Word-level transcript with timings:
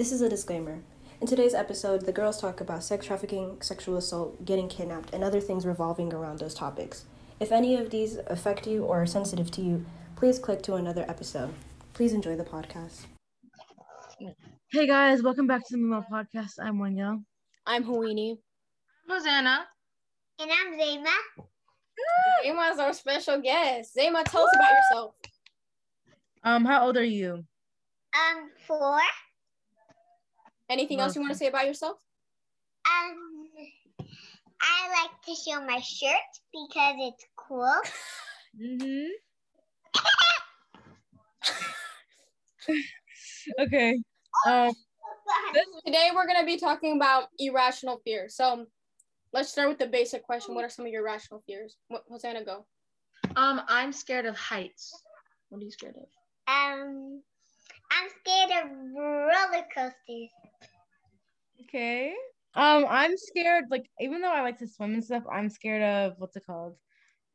This 0.00 0.12
is 0.12 0.22
a 0.22 0.30
disclaimer. 0.30 0.78
In 1.20 1.26
today's 1.26 1.52
episode, 1.52 2.06
the 2.06 2.10
girls 2.10 2.40
talk 2.40 2.62
about 2.62 2.82
sex 2.82 3.04
trafficking, 3.04 3.60
sexual 3.60 3.98
assault, 3.98 4.46
getting 4.46 4.66
kidnapped, 4.66 5.12
and 5.12 5.22
other 5.22 5.42
things 5.42 5.66
revolving 5.66 6.14
around 6.14 6.38
those 6.38 6.54
topics. 6.54 7.04
If 7.38 7.52
any 7.52 7.76
of 7.76 7.90
these 7.90 8.16
affect 8.28 8.66
you 8.66 8.86
or 8.86 9.02
are 9.02 9.06
sensitive 9.06 9.50
to 9.50 9.60
you, 9.60 9.84
please 10.16 10.38
click 10.38 10.62
to 10.62 10.76
another 10.76 11.04
episode. 11.06 11.52
Please 11.92 12.14
enjoy 12.14 12.34
the 12.34 12.44
podcast. 12.44 13.08
Hey 14.72 14.86
guys, 14.86 15.22
welcome 15.22 15.46
back 15.46 15.68
to 15.68 15.76
the 15.76 15.82
Mimo 15.82 16.02
Podcast. 16.10 16.52
I'm 16.58 16.78
Wanya. 16.78 17.22
I'm 17.66 17.84
Hawene. 17.84 18.38
Hosanna. 19.06 19.66
And 20.40 20.50
I'm 20.50 20.80
Zaima. 20.80 21.14
Zaima's 22.42 22.78
our 22.78 22.94
special 22.94 23.38
guest. 23.42 23.94
Zaima, 23.94 24.24
tell 24.24 24.44
us 24.44 24.50
about 24.54 24.72
yourself. 24.72 25.14
Um, 26.42 26.64
how 26.64 26.86
old 26.86 26.96
are 26.96 27.04
you? 27.04 27.44
Um, 28.14 28.50
four. 28.66 28.98
Anything 30.70 31.00
else 31.00 31.16
you 31.16 31.20
want 31.20 31.32
to 31.32 31.38
say 31.38 31.48
about 31.48 31.66
yourself? 31.66 31.96
Um, 32.86 33.48
I 34.62 35.02
like 35.02 35.10
to 35.26 35.34
show 35.34 35.60
my 35.66 35.80
shirt 35.80 36.14
because 36.52 36.94
it's 36.98 37.24
cool. 37.36 37.74
Mm-hmm. 38.60 39.06
okay. 43.60 43.96
Um, 44.48 44.72
Today 45.86 46.08
we're 46.12 46.26
gonna 46.26 46.44
be 46.44 46.56
talking 46.56 46.96
about 46.96 47.28
irrational 47.38 48.00
fears. 48.04 48.34
So 48.34 48.66
let's 49.32 49.50
start 49.50 49.68
with 49.68 49.78
the 49.78 49.86
basic 49.86 50.24
question. 50.24 50.56
What 50.56 50.64
are 50.64 50.68
some 50.68 50.84
of 50.84 50.90
your 50.90 51.02
irrational 51.02 51.44
fears? 51.46 51.76
What 51.86 52.02
Hosanna 52.10 52.44
go? 52.44 52.66
Um, 53.36 53.60
I'm 53.68 53.92
scared 53.92 54.26
of 54.26 54.36
heights. 54.36 54.92
What 55.48 55.62
are 55.62 55.64
you 55.64 55.70
scared 55.70 55.94
of? 55.94 56.08
Um, 56.48 57.22
I'm 57.92 58.08
scared 58.24 58.64
of 58.64 58.70
roller 58.96 59.64
coasters. 59.72 60.30
Okay. 61.62 62.14
Um, 62.54 62.86
I'm 62.88 63.16
scared. 63.16 63.66
Like, 63.70 63.86
even 64.00 64.20
though 64.20 64.32
I 64.32 64.42
like 64.42 64.58
to 64.58 64.68
swim 64.68 64.94
and 64.94 65.04
stuff, 65.04 65.22
I'm 65.30 65.50
scared 65.50 65.82
of 65.82 66.14
what's 66.18 66.36
it 66.36 66.46
called? 66.46 66.76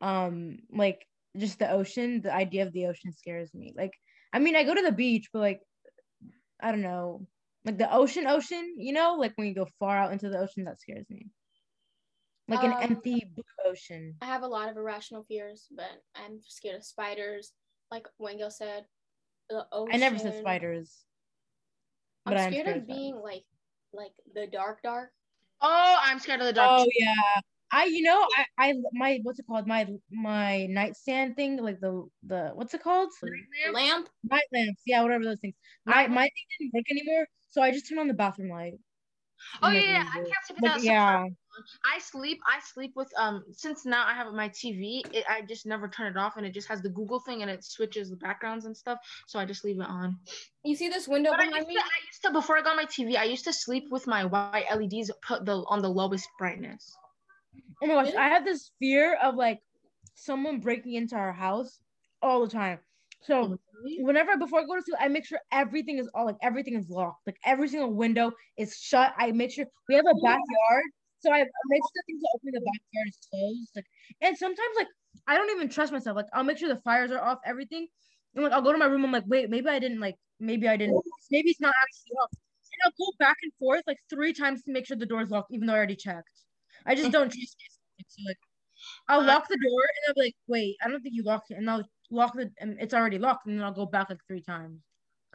Um, 0.01 0.59
like 0.71 1.05
just 1.37 1.59
the 1.59 1.71
ocean. 1.71 2.21
The 2.21 2.33
idea 2.33 2.65
of 2.65 2.73
the 2.73 2.87
ocean 2.87 3.13
scares 3.13 3.53
me. 3.53 3.73
Like, 3.75 3.93
I 4.33 4.39
mean, 4.39 4.55
I 4.55 4.63
go 4.63 4.75
to 4.75 4.81
the 4.81 4.91
beach, 4.91 5.29
but 5.31 5.39
like, 5.39 5.61
I 6.61 6.71
don't 6.71 6.81
know, 6.81 7.27
like 7.63 7.77
the 7.77 7.93
ocean, 7.93 8.27
ocean. 8.27 8.75
You 8.77 8.93
know, 8.93 9.15
like 9.15 9.33
when 9.35 9.47
you 9.47 9.55
go 9.55 9.67
far 9.79 9.97
out 9.97 10.11
into 10.11 10.29
the 10.29 10.39
ocean, 10.39 10.65
that 10.65 10.81
scares 10.81 11.09
me. 11.09 11.27
Like 12.47 12.63
an 12.63 12.73
Um, 12.73 12.81
empty 12.81 13.25
blue 13.33 13.71
ocean. 13.71 14.15
I 14.21 14.25
have 14.25 14.43
a 14.43 14.47
lot 14.47 14.69
of 14.69 14.77
irrational 14.77 15.23
fears, 15.23 15.67
but 15.71 15.89
I'm 16.15 16.39
scared 16.41 16.75
of 16.75 16.83
spiders. 16.83 17.53
Like 17.89 18.07
Wongiel 18.21 18.51
said, 18.51 18.85
the 19.49 19.65
ocean. 19.71 19.95
I 19.95 19.97
never 19.97 20.17
said 20.17 20.35
spiders. 20.35 21.05
I'm 22.25 22.33
but 22.33 22.39
I 22.39 22.43
am 22.45 22.51
scared 22.53 22.77
of 22.77 22.87
being 22.87 23.15
like 23.15 23.43
like 23.95 24.13
the 24.33 24.47
dark 24.47 24.83
dark. 24.83 25.11
Oh, 25.61 25.97
I'm 26.01 26.19
scared 26.19 26.41
of 26.41 26.47
the 26.47 26.53
dark. 26.53 26.81
Oh 26.81 26.87
yeah. 26.97 27.41
I 27.71 27.85
you 27.85 28.03
know 28.03 28.25
I 28.37 28.69
I 28.69 28.73
my 28.93 29.19
what's 29.23 29.39
it 29.39 29.47
called 29.47 29.67
my 29.67 29.87
my 30.11 30.65
nightstand 30.67 31.35
thing 31.35 31.57
like 31.57 31.79
the 31.79 32.07
the 32.25 32.51
what's 32.53 32.73
it 32.73 32.83
called 32.83 33.09
Lamp. 33.73 34.07
night 34.23 34.43
lamps 34.53 34.81
yeah 34.85 35.01
whatever 35.01 35.23
those 35.23 35.39
things 35.39 35.55
my 35.85 36.05
uh-huh. 36.05 36.13
my 36.13 36.23
thing 36.23 36.45
didn't 36.59 36.73
work 36.73 36.85
anymore 36.91 37.27
so 37.49 37.61
I 37.61 37.71
just 37.71 37.89
turned 37.89 37.99
on 37.99 38.07
the 38.07 38.13
bathroom 38.13 38.49
light. 38.49 38.73
Oh 39.61 39.71
yeah, 39.71 39.81
yeah. 39.81 40.05
I 40.09 40.15
can't 40.17 40.45
sleep 40.45 40.61
Like, 40.61 40.75
without 40.75 40.83
yeah 40.83 41.25
I 41.85 41.99
sleep. 41.99 42.39
I 42.47 42.59
sleep 42.61 42.93
with 42.95 43.11
um. 43.17 43.43
Since 43.51 43.85
now 43.85 44.05
I 44.05 44.13
have 44.13 44.31
my 44.33 44.49
TV, 44.49 45.01
it, 45.13 45.25
I 45.29 45.41
just 45.41 45.65
never 45.65 45.87
turn 45.87 46.07
it 46.11 46.17
off, 46.17 46.37
and 46.37 46.45
it 46.45 46.53
just 46.53 46.67
has 46.67 46.81
the 46.81 46.89
Google 46.89 47.19
thing, 47.19 47.41
and 47.41 47.51
it 47.51 47.63
switches 47.63 48.09
the 48.09 48.15
backgrounds 48.15 48.65
and 48.65 48.75
stuff. 48.75 48.99
So 49.27 49.39
I 49.39 49.45
just 49.45 49.63
leave 49.63 49.79
it 49.79 49.87
on. 49.87 50.17
You 50.63 50.75
see 50.75 50.89
this 50.89 51.07
window 51.07 51.31
But 51.31 51.41
I 51.41 51.45
behind 51.45 51.55
used, 51.57 51.67
me? 51.69 51.75
to, 51.75 51.81
I 51.81 51.99
used 52.07 52.21
to 52.23 52.31
before 52.31 52.57
I 52.57 52.61
got 52.61 52.75
my 52.75 52.85
TV, 52.85 53.17
I 53.17 53.25
used 53.25 53.45
to 53.45 53.53
sleep 53.53 53.85
with 53.91 54.07
my 54.07 54.25
white 54.25 54.65
LEDs 54.73 55.11
put 55.21 55.45
the 55.45 55.63
on 55.67 55.81
the 55.81 55.89
lowest 55.89 56.27
brightness. 56.39 56.95
oh 57.81 57.87
my 57.87 58.03
gosh 58.03 58.13
I 58.15 58.27
have 58.29 58.45
this 58.45 58.71
fear 58.79 59.15
of 59.23 59.35
like 59.35 59.59
someone 60.15 60.59
breaking 60.59 60.93
into 60.93 61.15
our 61.15 61.33
house 61.33 61.79
all 62.21 62.41
the 62.45 62.51
time 62.51 62.79
so 63.21 63.57
whenever 63.99 64.37
before 64.37 64.59
I 64.59 64.65
go 64.65 64.75
to 64.75 64.81
sleep, 64.81 64.97
I 64.99 65.07
make 65.07 65.25
sure 65.25 65.39
everything 65.51 65.97
is 65.97 66.09
all 66.13 66.25
like 66.25 66.37
everything 66.43 66.75
is 66.75 66.89
locked. 66.89 67.25
Like 67.25 67.37
every 67.43 67.67
single 67.67 67.91
window 67.91 68.31
is 68.57 68.77
shut. 68.77 69.13
I 69.17 69.31
make 69.31 69.51
sure 69.51 69.65
we 69.89 69.95
have 69.95 70.05
a 70.05 70.13
backyard, 70.23 70.83
so 71.25 71.33
I 71.33 71.39
make 71.39 71.81
sure 71.81 71.95
the 71.95 72.03
things 72.05 72.21
that 72.21 72.29
open 72.35 72.51
the 72.53 72.61
back 72.61 72.81
backyard 72.85 73.07
is 73.09 73.19
closed. 73.29 73.71
Like, 73.75 73.85
and 74.21 74.37
sometimes 74.37 74.75
like 74.77 74.87
I 75.27 75.35
don't 75.35 75.49
even 75.49 75.69
trust 75.69 75.91
myself. 75.91 76.15
Like 76.15 76.27
I'll 76.33 76.43
make 76.43 76.57
sure 76.57 76.69
the 76.69 76.81
fires 76.81 77.11
are 77.11 77.21
off, 77.21 77.39
everything. 77.45 77.87
And 78.35 78.43
like 78.43 78.53
I'll 78.53 78.61
go 78.61 78.71
to 78.71 78.77
my 78.77 78.85
room. 78.85 79.03
I'm 79.03 79.11
like, 79.11 79.25
wait, 79.27 79.49
maybe 79.49 79.67
I 79.67 79.79
didn't 79.79 79.99
like, 79.99 80.15
maybe 80.39 80.67
I 80.67 80.77
didn't, 80.77 81.01
maybe 81.31 81.49
it's 81.49 81.61
not 81.61 81.73
actually 81.81 82.15
off. 82.21 82.29
And 82.31 82.81
I'll 82.85 83.05
go 83.05 83.11
back 83.17 83.37
and 83.41 83.51
forth 83.57 83.83
like 83.87 83.97
three 84.09 84.33
times 84.33 84.61
to 84.63 84.71
make 84.71 84.85
sure 84.85 84.97
the 84.97 85.05
door's 85.05 85.31
locked, 85.31 85.51
even 85.51 85.65
though 85.65 85.73
I 85.73 85.77
already 85.77 85.95
checked. 85.95 86.29
I 86.85 86.93
just 86.93 87.11
don't 87.11 87.31
trust 87.31 87.57
myself. 87.97 88.07
So 88.07 88.21
like, 88.27 88.37
I'll 89.07 89.25
lock 89.25 89.47
the 89.47 89.57
door 89.57 89.81
and 89.81 90.09
I'll 90.09 90.13
be 90.15 90.27
like, 90.27 90.35
wait, 90.47 90.75
I 90.83 90.89
don't 90.89 91.01
think 91.01 91.15
you 91.15 91.23
locked 91.23 91.51
it, 91.51 91.57
and 91.57 91.69
I'll 91.69 91.83
lock 92.11 92.33
the 92.35 92.51
and 92.59 92.77
it's 92.79 92.93
already 92.93 93.17
locked 93.17 93.47
and 93.47 93.57
then 93.57 93.65
I'll 93.65 93.73
go 93.73 93.85
back 93.85 94.09
like 94.09 94.19
three 94.27 94.41
times. 94.41 94.81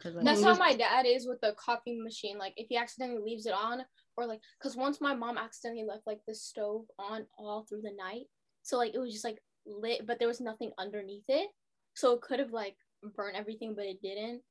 Like, 0.03 0.25
That's 0.25 0.43
how 0.43 0.55
my 0.55 0.75
dad 0.75 1.05
is 1.05 1.27
with 1.27 1.39
the 1.41 1.53
coffee 1.57 1.99
machine. 2.01 2.37
Like 2.37 2.53
if 2.57 2.67
he 2.69 2.77
accidentally 2.77 3.21
leaves 3.23 3.45
it 3.45 3.53
on, 3.53 3.81
or 4.17 4.25
like, 4.25 4.41
cause 4.61 4.75
once 4.75 4.99
my 5.01 5.15
mom 5.15 5.37
accidentally 5.37 5.85
left 5.87 6.07
like 6.07 6.19
the 6.27 6.35
stove 6.35 6.85
on 6.99 7.25
all 7.37 7.65
through 7.67 7.81
the 7.81 7.93
night, 7.97 8.25
so 8.61 8.77
like 8.77 8.93
it 8.93 8.99
was 8.99 9.11
just 9.11 9.25
like 9.25 9.39
lit, 9.65 10.05
but 10.05 10.19
there 10.19 10.27
was 10.27 10.41
nothing 10.41 10.71
underneath 10.77 11.25
it, 11.27 11.49
so 11.95 12.13
it 12.13 12.21
could 12.21 12.39
have 12.39 12.51
like 12.51 12.75
burned 13.15 13.37
everything, 13.37 13.73
but 13.75 13.85
it 13.85 14.01
didn't. 14.01 14.41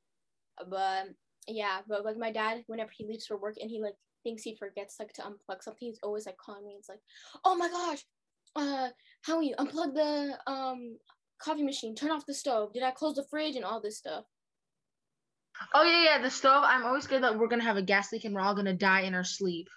But 0.68 1.06
yeah, 1.46 1.78
but 1.88 2.04
like 2.04 2.16
my 2.16 2.32
dad, 2.32 2.64
whenever 2.66 2.90
he 2.96 3.06
leaves 3.06 3.26
for 3.26 3.36
work 3.36 3.56
and 3.60 3.70
he 3.70 3.80
like 3.80 3.94
thinks 4.22 4.42
he 4.42 4.56
forgets 4.56 4.96
like 4.98 5.12
to 5.14 5.22
unplug 5.22 5.62
something, 5.62 5.88
he's 5.88 6.00
always 6.02 6.26
like 6.26 6.36
calling 6.36 6.66
me. 6.66 6.76
It's 6.78 6.88
like, 6.88 7.00
oh 7.44 7.56
my 7.56 7.68
gosh, 7.68 8.04
uh, 8.56 8.88
how 9.22 9.36
are 9.36 9.42
you 9.42 9.54
unplug 9.56 9.94
the 9.94 10.38
um 10.46 10.96
coffee 11.40 11.62
machine, 11.62 11.94
turn 11.94 12.10
off 12.10 12.26
the 12.26 12.34
stove, 12.34 12.72
did 12.72 12.82
I 12.82 12.90
close 12.90 13.14
the 13.14 13.24
fridge 13.30 13.56
and 13.56 13.64
all 13.64 13.80
this 13.80 13.98
stuff. 13.98 14.24
Oh 15.74 15.82
yeah, 15.82 16.04
yeah. 16.04 16.22
The 16.22 16.30
stove. 16.30 16.64
I'm 16.66 16.84
always 16.84 17.04
scared 17.04 17.22
that 17.22 17.38
we're 17.38 17.48
gonna 17.48 17.64
have 17.64 17.76
a 17.76 17.82
gas 17.82 18.12
leak 18.12 18.24
and 18.24 18.34
we're 18.34 18.40
all 18.40 18.54
gonna 18.54 18.74
die 18.74 19.02
in 19.02 19.14
our 19.14 19.24
sleep. 19.24 19.68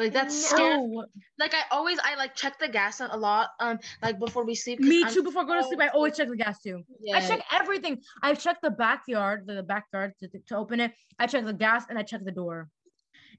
Like 0.00 0.14
that's 0.14 0.46
scary. 0.46 0.78
Oh, 0.78 1.04
Like 1.38 1.52
I 1.52 1.62
always, 1.70 1.98
I 2.02 2.14
like 2.14 2.34
check 2.34 2.58
the 2.58 2.68
gas 2.68 3.00
a 3.00 3.16
lot. 3.16 3.50
Um, 3.60 3.78
like 4.02 4.18
before 4.18 4.46
we 4.46 4.54
sleep. 4.54 4.80
me 4.80 5.04
I'm 5.04 5.12
too. 5.12 5.22
Before 5.22 5.42
I 5.42 5.46
go 5.46 5.54
to 5.54 5.62
sleep, 5.62 5.80
I 5.80 5.88
always 5.88 6.16
check 6.16 6.28
the 6.28 6.36
gas 6.36 6.62
too. 6.62 6.82
Yeah. 7.00 7.18
I 7.18 7.20
check 7.20 7.44
everything. 7.52 8.00
I 8.22 8.34
check 8.34 8.56
the 8.62 8.70
backyard, 8.70 9.46
the, 9.46 9.54
the 9.54 9.62
backyard 9.62 10.14
to, 10.20 10.28
to 10.48 10.56
open 10.56 10.80
it. 10.80 10.92
I 11.18 11.26
check 11.26 11.44
the 11.44 11.52
gas 11.52 11.84
and 11.90 11.98
I 11.98 12.02
check 12.02 12.24
the 12.24 12.32
door. 12.32 12.68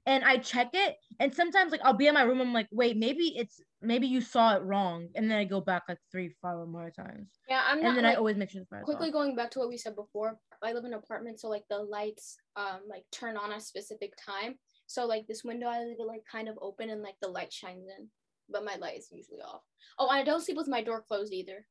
And 0.04 0.24
I 0.24 0.38
check 0.38 0.70
it, 0.72 0.96
and 1.20 1.32
sometimes 1.32 1.70
like 1.70 1.80
I'll 1.84 1.94
be 1.94 2.08
in 2.08 2.14
my 2.14 2.22
room. 2.22 2.40
I'm 2.40 2.52
like, 2.52 2.66
wait, 2.72 2.96
maybe 2.96 3.34
it's 3.36 3.60
maybe 3.80 4.08
you 4.08 4.20
saw 4.20 4.56
it 4.56 4.62
wrong, 4.62 5.08
and 5.14 5.30
then 5.30 5.38
I 5.38 5.44
go 5.44 5.60
back 5.60 5.84
like 5.88 5.98
three, 6.10 6.34
five 6.42 6.66
more 6.66 6.90
times, 6.90 7.28
Yeah, 7.48 7.62
I'm 7.64 7.80
not 7.80 7.90
and 7.90 7.98
then 7.98 8.04
I 8.06 8.14
always 8.16 8.36
make 8.36 8.50
sure 8.50 8.62
the 8.68 8.84
quickly 8.84 9.08
off. 9.08 9.12
going 9.12 9.36
back 9.36 9.52
to 9.52 9.60
what 9.60 9.68
we 9.68 9.76
said 9.76 9.94
before. 9.94 10.38
I 10.62 10.72
live 10.72 10.84
in 10.84 10.92
an 10.92 10.98
apartment, 10.98 11.38
so 11.40 11.48
like 11.48 11.64
the 11.70 11.78
lights 11.78 12.36
um 12.56 12.80
like 12.88 13.04
turn 13.12 13.36
on 13.36 13.52
at 13.52 13.58
a 13.58 13.60
specific 13.60 14.12
time. 14.16 14.58
So 14.88 15.06
like 15.06 15.26
this 15.28 15.44
window, 15.44 15.68
I 15.68 15.84
leave 15.84 16.00
it 16.00 16.06
like 16.06 16.24
kind 16.30 16.48
of 16.48 16.58
open, 16.60 16.90
and 16.90 17.00
like 17.02 17.16
the 17.22 17.28
light 17.28 17.52
shines 17.52 17.86
in, 17.96 18.08
but 18.50 18.64
my 18.64 18.74
light 18.76 18.98
is 18.98 19.08
usually 19.12 19.40
off. 19.40 19.62
Oh, 20.00 20.08
I 20.08 20.24
don't 20.24 20.40
sleep 20.40 20.56
with 20.56 20.68
my 20.68 20.82
door 20.82 21.02
closed 21.06 21.32
either. 21.32 21.64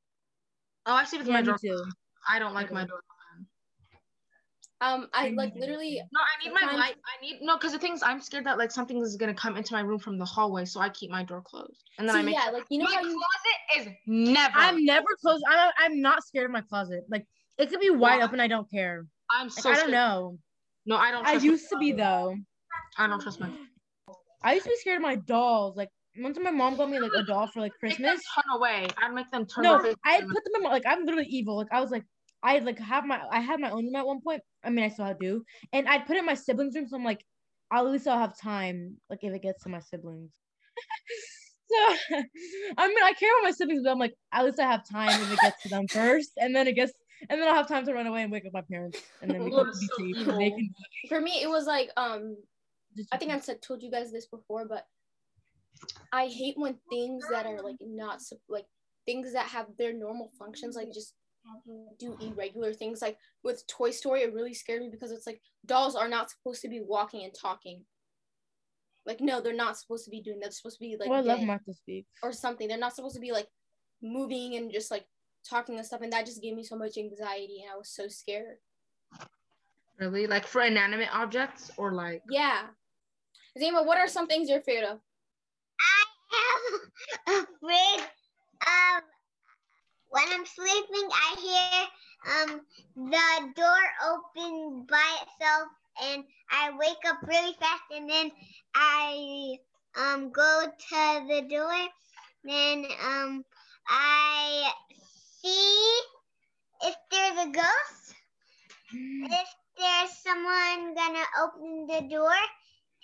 Oh, 0.86 0.94
I 0.94 1.04
sleep 1.04 1.20
with 1.22 1.28
Yeah, 1.28 1.36
my 1.36 1.42
door. 1.42 1.58
too. 1.58 1.84
I 2.30 2.40
don't 2.40 2.54
like 2.54 2.72
I 2.72 2.74
my 2.74 2.80
don't. 2.82 2.90
door. 2.90 3.02
Um, 4.82 5.08
I 5.14 5.30
like 5.30 5.54
literally. 5.56 6.02
No, 6.12 6.20
I 6.20 6.44
need 6.44 6.54
my 6.54 6.74
light. 6.76 6.96
I 7.06 7.22
need 7.22 7.40
no, 7.42 7.56
because 7.56 7.72
the 7.72 7.78
thing 7.78 7.94
is, 7.94 8.02
I'm 8.02 8.20
scared 8.20 8.46
that 8.48 8.58
like 8.58 8.72
something 8.72 9.00
is 9.00 9.16
gonna 9.16 9.34
come 9.34 9.56
into 9.56 9.74
my 9.74 9.82
room 9.82 10.00
from 10.00 10.18
the 10.18 10.26
hallway, 10.26 10.66
so 10.66 10.80
I 10.80 10.90
keep 10.90 11.12
my 11.12 11.24
door 11.24 11.42
closed, 11.42 11.84
and 12.00 12.10
then 12.10 12.16
I 12.16 12.22
See, 12.22 12.26
make. 12.26 12.36
yeah, 12.36 12.50
like 12.50 12.66
you 12.70 12.80
know 12.80 12.86
my 12.86 12.96
how 12.96 13.02
you. 13.02 13.22
closet 13.76 13.88
is 13.88 13.94
never. 14.08 14.58
I'm 14.58 14.84
never 14.84 15.06
closed. 15.22 15.44
I'm 15.48 15.72
I'm 15.78 16.02
not 16.02 16.24
scared 16.24 16.46
of 16.46 16.52
my 16.52 16.62
closet. 16.62 17.04
Like 17.10 17.28
it 17.60 17.70
could 17.70 17.80
be 17.80 17.92
wide 17.92 18.20
Why? 18.20 18.26
open. 18.26 18.40
I 18.40 18.48
don't 18.48 18.70
care. 18.72 19.06
I'm 19.30 19.48
Like, 19.48 19.52
so. 19.52 19.70
I 19.70 19.76
don't 19.76 19.92
know. 19.92 20.40
No, 20.88 20.96
I 20.96 21.12
don't. 21.12 21.28
I 21.28 21.34
used 21.34 21.70
to 21.70 21.78
be 21.78 21.92
though. 21.92 22.36
I 22.98 23.06
don't 23.06 23.22
trust 23.22 23.40
my. 23.40 23.52
I 24.42 24.54
used 24.56 24.66
to 24.66 24.72
be 24.72 24.78
scared 24.78 24.98
of 24.98 25.04
my 25.04 25.16
dolls. 25.16 25.78
Like 25.78 25.90
time, 26.16 26.44
my 26.44 26.50
mom 26.50 26.76
got 26.76 26.90
me 26.90 26.98
like 26.98 27.14
a 27.16 27.22
doll 27.22 27.46
for 27.46 27.62
like 27.62 27.74
Make 27.84 27.98
them 27.98 28.08
Christmas. 28.08 28.24
turn 28.34 28.56
away. 28.58 28.88
I'd 28.98 29.14
make 29.14 29.30
them 29.30 29.46
turn. 29.46 29.64
No, 29.64 29.76
I 30.04 30.22
put 30.22 30.44
them 30.44 30.54
in 30.56 30.64
my 30.64 30.70
like 30.70 30.86
I'm 30.88 31.06
literally 31.06 31.28
evil. 31.30 31.58
Like 31.58 31.72
I 31.72 31.82
was 31.82 31.92
like 31.92 32.04
I 32.44 32.60
like 32.60 32.80
have 32.80 33.06
my 33.06 33.22
I 33.32 33.40
had 33.40 33.60
my 33.60 33.70
own 33.70 33.86
room 33.86 33.96
at 33.96 34.06
one 34.06 34.22
point. 34.22 34.42
I 34.64 34.70
mean 34.70 34.86
I 34.86 34.90
still 34.90 35.14
do, 35.20 35.44
and 35.74 35.88
I'd 35.88 36.06
put 36.06 36.16
it 36.16 36.20
in 36.20 36.26
my 36.26 36.34
siblings' 36.34 36.76
room. 36.76 36.88
So 36.88 36.98
I'm 36.98 37.04
like, 37.04 37.24
at 37.72 37.86
least 37.86 38.08
I'll 38.08 38.20
have 38.20 38.38
time. 38.40 38.98
Like 39.10 39.20
if 39.24 39.34
it 39.34 39.42
gets 39.42 39.64
to 39.64 39.70
my 39.70 39.80
siblings. 39.80 40.32
so 41.72 42.16
I 42.78 42.88
mean 42.88 43.04
I 43.04 43.14
care 43.14 43.32
about 43.38 43.44
my 43.44 43.52
siblings, 43.52 43.84
but 43.84 43.92
I'm 43.92 44.00
like 44.00 44.14
at 44.32 44.46
least 44.46 44.60
I 44.60 44.72
have 44.72 44.88
time 44.88 45.10
if 45.10 45.34
it 45.34 45.40
gets 45.42 45.64
to 45.64 45.70
them 45.70 45.88
first, 45.88 46.32
and 46.38 46.56
then 46.56 46.68
it 46.68 46.76
gets 46.76 46.94
and 47.30 47.40
then 47.40 47.48
I'll 47.48 47.56
have 47.56 47.68
time 47.68 47.86
to 47.86 47.94
run 47.94 48.08
away 48.08 48.24
and 48.24 48.32
wake 48.32 48.46
up 48.46 48.54
my 48.54 48.62
parents, 48.62 49.00
and 49.22 49.32
then 49.32 49.44
we 49.46 49.52
can 49.52 49.66
That's 49.66 49.80
be 49.80 49.88
so 49.88 49.94
safe. 49.98 50.16
evil. 50.18 50.38
they 50.40 50.50
can 50.50 50.74
For 51.08 51.22
me, 51.22 51.42
it 51.42 51.50
was 51.50 51.66
like 51.66 51.90
um. 51.98 52.38
I 53.10 53.16
think 53.16 53.32
I've 53.32 53.44
said 53.44 53.62
told 53.62 53.82
you 53.82 53.90
guys 53.90 54.12
this 54.12 54.26
before, 54.26 54.68
but 54.68 54.86
I 56.12 56.28
hate 56.28 56.56
when 56.58 56.78
things 56.90 57.24
that 57.32 57.46
are 57.46 57.62
like 57.62 57.78
not 57.80 58.20
like 58.50 58.66
things 59.06 59.34
that 59.34 59.48
have 59.48 59.68
their 59.78 59.94
normal 59.94 60.30
functions 60.38 60.76
like 60.76 60.92
just 60.94 61.14
do 62.00 62.18
irregular 62.22 62.74
things. 62.74 63.02
Like 63.02 63.18
with 63.44 63.66
Toy 63.68 63.92
Story, 63.92 64.22
it 64.22 64.34
really 64.34 64.54
scared 64.54 64.82
me 64.82 64.90
because 64.90 65.12
it's 65.12 65.28
like 65.28 65.42
dolls 65.66 65.96
are 65.96 66.08
not 66.08 66.30
supposed 66.30 66.62
to 66.62 66.70
be 66.70 66.82
walking 66.82 67.24
and 67.24 67.34
talking. 67.34 67.84
Like 69.06 69.22
no, 69.22 69.42
they're 69.42 69.54
not 69.54 69.78
supposed 69.78 70.06
to 70.06 70.12
be 70.12 70.22
doing 70.22 70.40
that. 70.40 70.46
They're 70.48 70.52
supposed 70.52 70.78
to 70.78 70.86
be 70.86 70.96
like 71.00 71.10
oh, 71.10 71.14
I 71.14 71.22
love 71.22 71.42
Martha 71.42 71.74
speaks. 71.74 72.10
or 72.24 72.32
something. 72.32 72.68
They're 72.68 72.78
not 72.78 72.96
supposed 72.96 73.16
to 73.16 73.22
be 73.22 73.32
like 73.32 73.48
moving 74.02 74.56
and 74.56 74.72
just 74.72 74.92
like 74.92 75.06
talking 75.48 75.78
and 75.78 75.86
stuff. 75.86 76.02
And 76.02 76.14
that 76.14 76.26
just 76.26 76.42
gave 76.42 76.56
me 76.56 76.64
so 76.64 76.76
much 76.76 76.98
anxiety, 76.98 77.64
and 77.64 77.72
I 77.74 77.78
was 77.78 77.90
so 77.90 78.08
scared. 78.08 78.58
Really? 80.00 80.28
Like 80.28 80.48
for 80.48 80.62
inanimate 80.62 81.10
objects 81.14 81.72
or 81.78 81.94
like 81.94 82.22
Yeah. 82.30 82.64
Zaima, 83.60 83.86
what 83.86 83.98
are 83.98 84.08
some 84.08 84.28
things 84.28 84.50
you're 84.50 84.60
afraid 84.60 84.84
of? 84.84 85.00
I 85.80 87.36
am 87.36 87.46
afraid 87.62 88.00
of 88.00 89.04
when 90.12 90.24
I'm 90.32 90.46
sleeping. 90.46 91.10
I 91.12 91.30
hear 91.48 91.88
um 92.36 92.62
the 92.96 93.54
door 93.56 93.84
open 94.12 94.86
by 94.88 95.18
itself, 95.24 95.68
and 96.04 96.24
I 96.52 96.72
wake 96.78 97.04
up 97.08 97.18
really 97.28 97.56
fast, 97.60 97.84
and 97.92 98.10
then 98.10 98.32
I 98.76 99.56
um 99.98 100.32
go 100.32 100.68
to 100.68 101.26
the 101.28 101.48
door. 101.50 101.88
Then 102.44 102.86
um 103.04 103.46
I 103.88 104.72
see 105.42 106.00
if 106.84 106.96
there's 107.10 107.48
a 107.48 107.52
ghost, 107.52 108.16
if 108.94 109.48
there's 109.78 110.18
someone 110.18 110.94
gonna 110.94 111.26
open 111.44 111.88
the 111.88 112.02
door, 112.10 112.36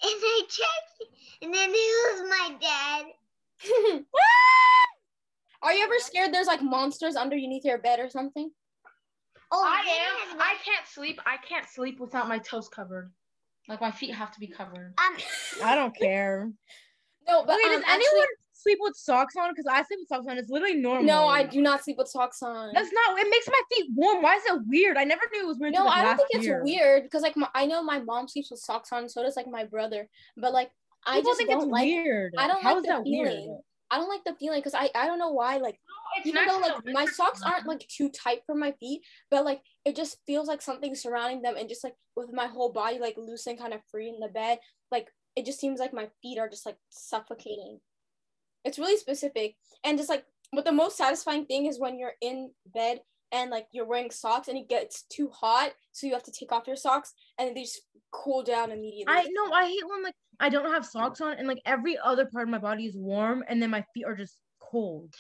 and 0.04 0.22
I 0.24 0.42
check, 0.50 1.08
and 1.42 1.54
then 1.54 1.70
it 1.74 2.20
was 2.20 2.30
my 2.30 2.58
dad. 2.62 4.04
Are 5.62 5.74
you 5.74 5.84
ever 5.84 5.96
scared 6.00 6.34
there's 6.34 6.48
like 6.48 6.62
monsters 6.62 7.16
underneath 7.16 7.66
your 7.66 7.78
bed 7.80 8.00
or 8.00 8.10
something? 8.10 8.52
Oh, 9.52 9.64
I 9.66 10.32
am. 10.32 10.40
I 10.40 10.56
can't 10.64 10.86
sleep. 10.88 11.20
I 11.26 11.38
can't 11.38 11.66
sleep 11.68 12.00
without 12.00 12.28
my 12.28 12.38
toes 12.40 12.68
covered. 12.70 13.12
Like 13.68 13.82
my 13.82 13.92
feet 13.92 14.14
have 14.14 14.32
to 14.34 14.40
be 14.40 14.48
covered. 14.48 14.94
Um, 14.98 15.18
I 15.64 15.76
don't 15.76 15.96
care. 15.96 16.52
No, 17.28 17.44
but 17.46 17.58
Wait, 17.58 17.66
um, 17.66 17.72
does 17.74 17.84
actually- 17.88 18.06
anyone 18.08 18.28
sleep 18.54 18.78
with 18.82 18.96
socks 18.96 19.36
on? 19.36 19.52
Because 19.52 19.66
I 19.68 19.84
sleep 19.84 20.00
with 20.00 20.08
socks 20.08 20.26
on. 20.30 20.38
It's 20.38 20.50
literally 20.50 20.76
normal. 20.76 21.04
no, 21.04 21.28
I 21.28 21.44
do 21.44 21.62
not 21.62 21.84
sleep 21.84 21.98
with 21.98 22.08
socks 22.08 22.42
on. 22.42 22.72
That's 22.74 22.92
not. 22.92 23.20
It 23.20 23.28
makes 23.30 23.48
my 23.48 23.62
feet 23.72 23.90
warm. 23.96 24.22
Why 24.22 24.36
is 24.36 24.44
it 24.46 24.62
weird? 24.68 24.98
I 24.98 25.04
never 25.04 25.22
knew 25.32 25.44
it 25.44 25.48
was 25.48 25.60
weird. 25.60 25.74
No, 25.74 25.86
like, 25.86 25.98
I 25.98 26.02
don't 26.02 26.18
last 26.18 26.28
think 26.32 26.46
it's 26.46 26.64
weird 26.64 27.04
because 27.04 27.22
like 27.22 27.36
my, 27.38 27.50
I 27.54 27.66
know 27.66 27.84
my 27.84 28.00
mom 28.00 28.28
sleeps 28.28 28.52
with 28.52 28.60
socks 28.60 28.92
on, 28.92 29.08
so 29.10 29.24
does 29.24 29.36
like 29.36 29.48
my 29.48 29.64
brother. 29.66 30.08
But 30.38 30.54
like 30.54 30.72
I 31.06 31.22
just 31.22 31.38
think 31.38 31.50
don't 31.50 31.60
think 31.60 31.64
it's 31.64 31.72
like 31.72 31.86
weird. 31.86 32.34
I 32.38 32.48
don't 32.48 32.62
How 32.62 32.76
like 32.76 32.78
is 32.78 32.84
the 32.84 32.88
that 32.90 33.04
weird? 33.04 33.60
I 33.90 33.98
don't 33.98 34.10
like 34.10 34.24
the 34.26 34.36
feeling 34.36 34.60
because 34.60 34.74
I 34.74 34.90
I 34.96 35.08
don't 35.08 35.20
know 35.20 35.32
why 35.32 35.58
like 35.58 35.80
It's 36.18 36.28
even 36.28 36.46
though 36.48 36.60
like 36.60 36.86
my 36.86 37.06
socks 37.06 37.42
aren't 37.42 37.68
like 37.68 37.88
too 37.88 38.10
tight 38.10 38.42
for 38.46 38.56
my 38.56 38.74
feet, 38.74 39.02
but 39.32 39.46
like 39.46 39.62
it 39.86 39.96
just 39.96 40.18
feels 40.26 40.48
like 40.48 40.62
something 40.62 40.96
surrounding 40.96 41.42
them 41.42 41.56
and 41.58 41.70
just 41.70 41.84
like 41.84 41.96
with 42.16 42.34
my 42.34 42.48
whole 42.48 42.72
body 42.72 43.00
like 43.00 43.18
loose 43.18 43.48
and 43.48 43.60
kind 43.60 43.74
of 43.74 43.82
free 43.90 44.10
in 44.10 44.20
the 44.20 44.28
bed, 44.28 44.60
like 44.92 45.08
it 45.36 45.46
just 45.46 45.60
seems 45.60 45.80
like 45.80 45.94
my 45.94 46.10
feet 46.22 46.40
are 46.40 46.50
just 46.50 46.66
like 46.66 46.78
suffocating. 46.90 47.80
It's 48.66 48.80
really 48.80 48.98
specific 48.98 49.56
and 49.84 49.98
just 49.98 50.10
like 50.10 50.26
but 50.54 50.66
the 50.66 50.72
most 50.72 50.98
satisfying 50.98 51.46
thing 51.46 51.66
is 51.66 51.80
when 51.80 52.00
you're 52.00 52.16
in 52.22 52.52
bed 52.74 53.02
and 53.32 53.52
like 53.52 53.68
you're 53.72 53.86
wearing 53.86 54.12
socks 54.12 54.48
and 54.48 54.58
it 54.58 54.70
gets 54.70 55.04
too 55.04 55.30
hot, 55.30 55.72
so 55.92 56.08
you 56.08 56.14
have 56.14 56.24
to 56.24 56.32
take 56.32 56.52
off 56.52 56.68
your 56.68 56.76
socks 56.76 57.14
and 57.38 57.56
they 57.56 57.62
just 57.62 57.82
cool 58.12 58.44
down 58.44 58.72
immediately. 58.72 59.14
I 59.14 59.24
know. 59.24 59.52
I 59.54 59.66
hate 59.66 59.88
when 59.88 60.04
like 60.04 60.16
I 60.40 60.50
don't 60.50 60.72
have 60.72 60.86
socks 60.86 61.22
on 61.22 61.34
and 61.34 61.48
like 61.48 61.62
every 61.66 61.98
other 61.98 62.26
part 62.26 62.44
of 62.44 62.50
my 62.50 62.58
body 62.58 62.86
is 62.86 62.96
warm 62.96 63.44
and 63.48 63.62
then 63.62 63.70
my 63.70 63.84
feet 63.94 64.06
are 64.06 64.16
just 64.16 64.38
cold. 64.60 65.14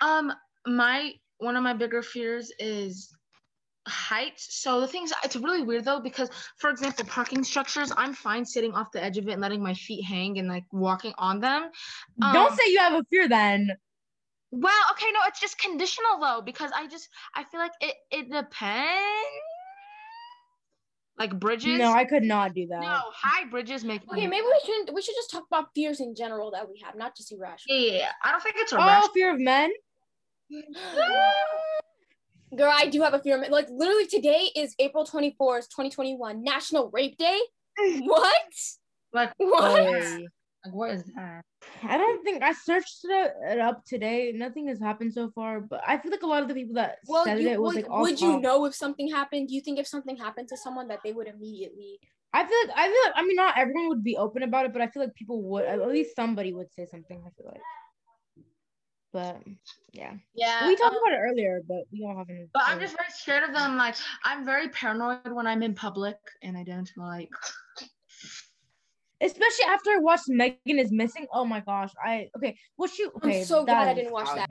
Um, 0.00 0.32
my 0.66 1.12
one 1.38 1.56
of 1.56 1.62
my 1.62 1.72
bigger 1.72 2.02
fears 2.02 2.52
is 2.58 3.14
heights. 3.88 4.60
So 4.60 4.80
the 4.80 4.86
things 4.86 5.12
it's 5.24 5.36
really 5.36 5.62
weird 5.62 5.84
though 5.84 6.00
because 6.00 6.30
for 6.58 6.70
example, 6.70 7.04
parking 7.06 7.42
structures, 7.44 7.92
I'm 7.96 8.14
fine 8.14 8.44
sitting 8.44 8.72
off 8.72 8.92
the 8.92 9.02
edge 9.02 9.18
of 9.18 9.28
it 9.28 9.32
and 9.32 9.40
letting 9.40 9.62
my 9.62 9.74
feet 9.74 10.02
hang 10.04 10.38
and 10.38 10.48
like 10.48 10.64
walking 10.72 11.12
on 11.18 11.40
them. 11.40 11.70
don't 12.20 12.52
Um, 12.52 12.56
say 12.56 12.72
you 12.72 12.78
have 12.78 12.94
a 12.94 13.04
fear 13.10 13.28
then. 13.28 13.70
Well, 14.52 14.82
okay, 14.92 15.06
no, 15.12 15.20
it's 15.28 15.40
just 15.40 15.58
conditional 15.58 16.18
though 16.20 16.42
because 16.44 16.70
I 16.74 16.86
just 16.88 17.08
I 17.34 17.44
feel 17.44 17.60
like 17.60 17.72
it 17.80 17.94
it 18.10 18.30
depends. 18.30 19.44
Like 21.18 21.38
bridges. 21.38 21.78
No, 21.78 21.92
I 21.92 22.04
could 22.06 22.22
not 22.22 22.54
do 22.54 22.66
that. 22.68 22.80
no 22.80 22.98
high 23.14 23.44
bridges 23.50 23.84
make 23.84 24.02
Okay, 24.10 24.22
me. 24.22 24.26
maybe 24.28 24.46
we 24.46 24.60
shouldn't. 24.64 24.94
We 24.94 25.02
should 25.02 25.14
just 25.14 25.30
talk 25.30 25.44
about 25.50 25.66
fears 25.74 26.00
in 26.00 26.14
general 26.16 26.50
that 26.52 26.66
we 26.68 26.80
have, 26.82 26.96
not 26.96 27.14
just 27.16 27.30
irrational. 27.30 27.76
Yeah, 27.76 27.90
yeah, 27.92 27.98
yeah. 27.98 28.12
I 28.24 28.32
don't 28.32 28.42
think 28.42 28.56
it's 28.58 28.72
a 28.72 28.76
Oh, 28.80 29.08
fear 29.12 29.34
of 29.34 29.40
men. 29.40 29.70
Girl, 32.56 32.72
I 32.74 32.86
do 32.88 33.02
have 33.02 33.14
a 33.14 33.20
fear. 33.20 33.34
of- 33.36 33.42
men. 33.42 33.50
Like 33.52 33.68
literally, 33.70 34.06
today 34.06 34.48
is 34.56 34.74
April 34.78 35.04
twenty 35.04 35.34
fourth, 35.38 35.68
twenty 35.72 35.90
twenty 35.90 36.16
one, 36.16 36.42
National 36.42 36.90
Rape 36.90 37.16
Day. 37.18 37.38
What? 38.00 38.32
Like 39.12 39.32
What? 39.36 39.80
Oy. 39.80 40.26
Like 40.64 40.74
what 40.74 40.90
is 40.90 41.04
that? 41.16 41.42
I 41.84 41.96
don't 41.96 42.22
think 42.22 42.42
I 42.42 42.52
searched 42.52 43.00
it 43.04 43.32
it 43.48 43.58
up 43.58 43.84
today. 43.86 44.32
Nothing 44.34 44.68
has 44.68 44.78
happened 44.80 45.12
so 45.12 45.30
far, 45.30 45.60
but 45.60 45.80
I 45.86 45.98
feel 45.98 46.10
like 46.10 46.22
a 46.22 46.26
lot 46.26 46.42
of 46.42 46.48
the 46.48 46.54
people 46.54 46.74
that 46.74 46.98
Well, 47.06 47.26
said 47.26 47.40
you, 47.40 47.48
it 47.48 47.60
was 47.60 47.74
would, 47.74 47.82
like 47.82 47.90
all 47.90 48.02
would 48.02 48.20
you 48.20 48.28
talk. 48.32 48.42
know 48.42 48.64
if 48.66 48.74
something 48.74 49.08
happened? 49.10 49.48
Do 49.48 49.54
you 49.54 49.60
think 49.60 49.78
if 49.78 49.86
something 49.86 50.16
happened 50.16 50.48
to 50.48 50.56
someone 50.56 50.88
that 50.88 51.00
they 51.02 51.12
would 51.12 51.28
immediately? 51.28 51.98
I 52.32 52.46
feel 52.46 52.58
like 52.66 52.76
I 52.76 52.86
feel 52.86 53.02
like 53.04 53.12
I 53.16 53.22
mean 53.22 53.36
not 53.36 53.58
everyone 53.58 53.88
would 53.88 54.04
be 54.04 54.16
open 54.16 54.42
about 54.42 54.66
it, 54.66 54.72
but 54.72 54.82
I 54.82 54.88
feel 54.88 55.02
like 55.02 55.14
people 55.14 55.42
would 55.42 55.64
at 55.64 55.86
least 55.88 56.14
somebody 56.14 56.52
would 56.52 56.72
say 56.72 56.86
something. 56.86 57.22
I 57.26 57.30
feel 57.36 57.46
like, 57.52 57.62
but 59.12 59.42
yeah, 59.92 60.14
Yeah. 60.34 60.68
we 60.68 60.76
talked 60.76 60.94
um, 60.94 61.02
about 61.02 61.18
it 61.18 61.22
earlier, 61.22 61.60
but 61.66 61.84
we 61.90 62.00
don't 62.00 62.16
haven't. 62.16 62.50
But 62.52 62.64
I'm 62.66 62.80
just 62.80 62.96
very 62.96 63.10
scared 63.10 63.42
of 63.48 63.54
them. 63.54 63.76
Like 63.76 63.96
I'm 64.24 64.44
very 64.44 64.68
paranoid 64.68 65.32
when 65.32 65.46
I'm 65.46 65.62
in 65.62 65.74
public 65.74 66.16
and 66.42 66.56
I 66.56 66.62
don't 66.62 66.90
like. 66.96 67.30
Especially 69.20 69.64
after 69.68 69.90
I 69.90 69.98
watched 69.98 70.28
Megan 70.28 70.78
is 70.78 70.90
missing. 70.90 71.26
Oh 71.32 71.44
my 71.44 71.60
gosh, 71.60 71.92
I 72.04 72.28
okay. 72.36 72.56
What 72.76 72.96
you? 72.98 73.12
I'm 73.22 73.44
so 73.44 73.64
glad 73.64 73.88
I 73.88 73.94
didn't 73.94 74.12
watch 74.12 74.34
that. 74.34 74.48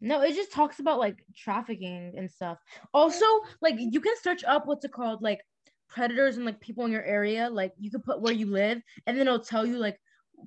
No, 0.00 0.22
it 0.22 0.34
just 0.34 0.52
talks 0.52 0.78
about 0.78 0.98
like 0.98 1.16
trafficking 1.36 2.12
and 2.16 2.30
stuff. 2.30 2.58
Also, 2.92 3.24
like 3.62 3.74
you 3.78 4.00
can 4.00 4.14
search 4.22 4.44
up 4.44 4.66
what's 4.66 4.84
it 4.84 4.92
called, 4.92 5.22
like 5.22 5.40
predators 5.88 6.36
and 6.36 6.44
like 6.44 6.60
people 6.60 6.84
in 6.84 6.92
your 6.92 7.04
area. 7.04 7.48
Like 7.50 7.72
you 7.78 7.90
can 7.90 8.02
put 8.02 8.20
where 8.20 8.32
you 8.32 8.46
live, 8.46 8.80
and 9.06 9.18
then 9.18 9.26
it'll 9.26 9.40
tell 9.40 9.66
you 9.66 9.78
like 9.78 9.98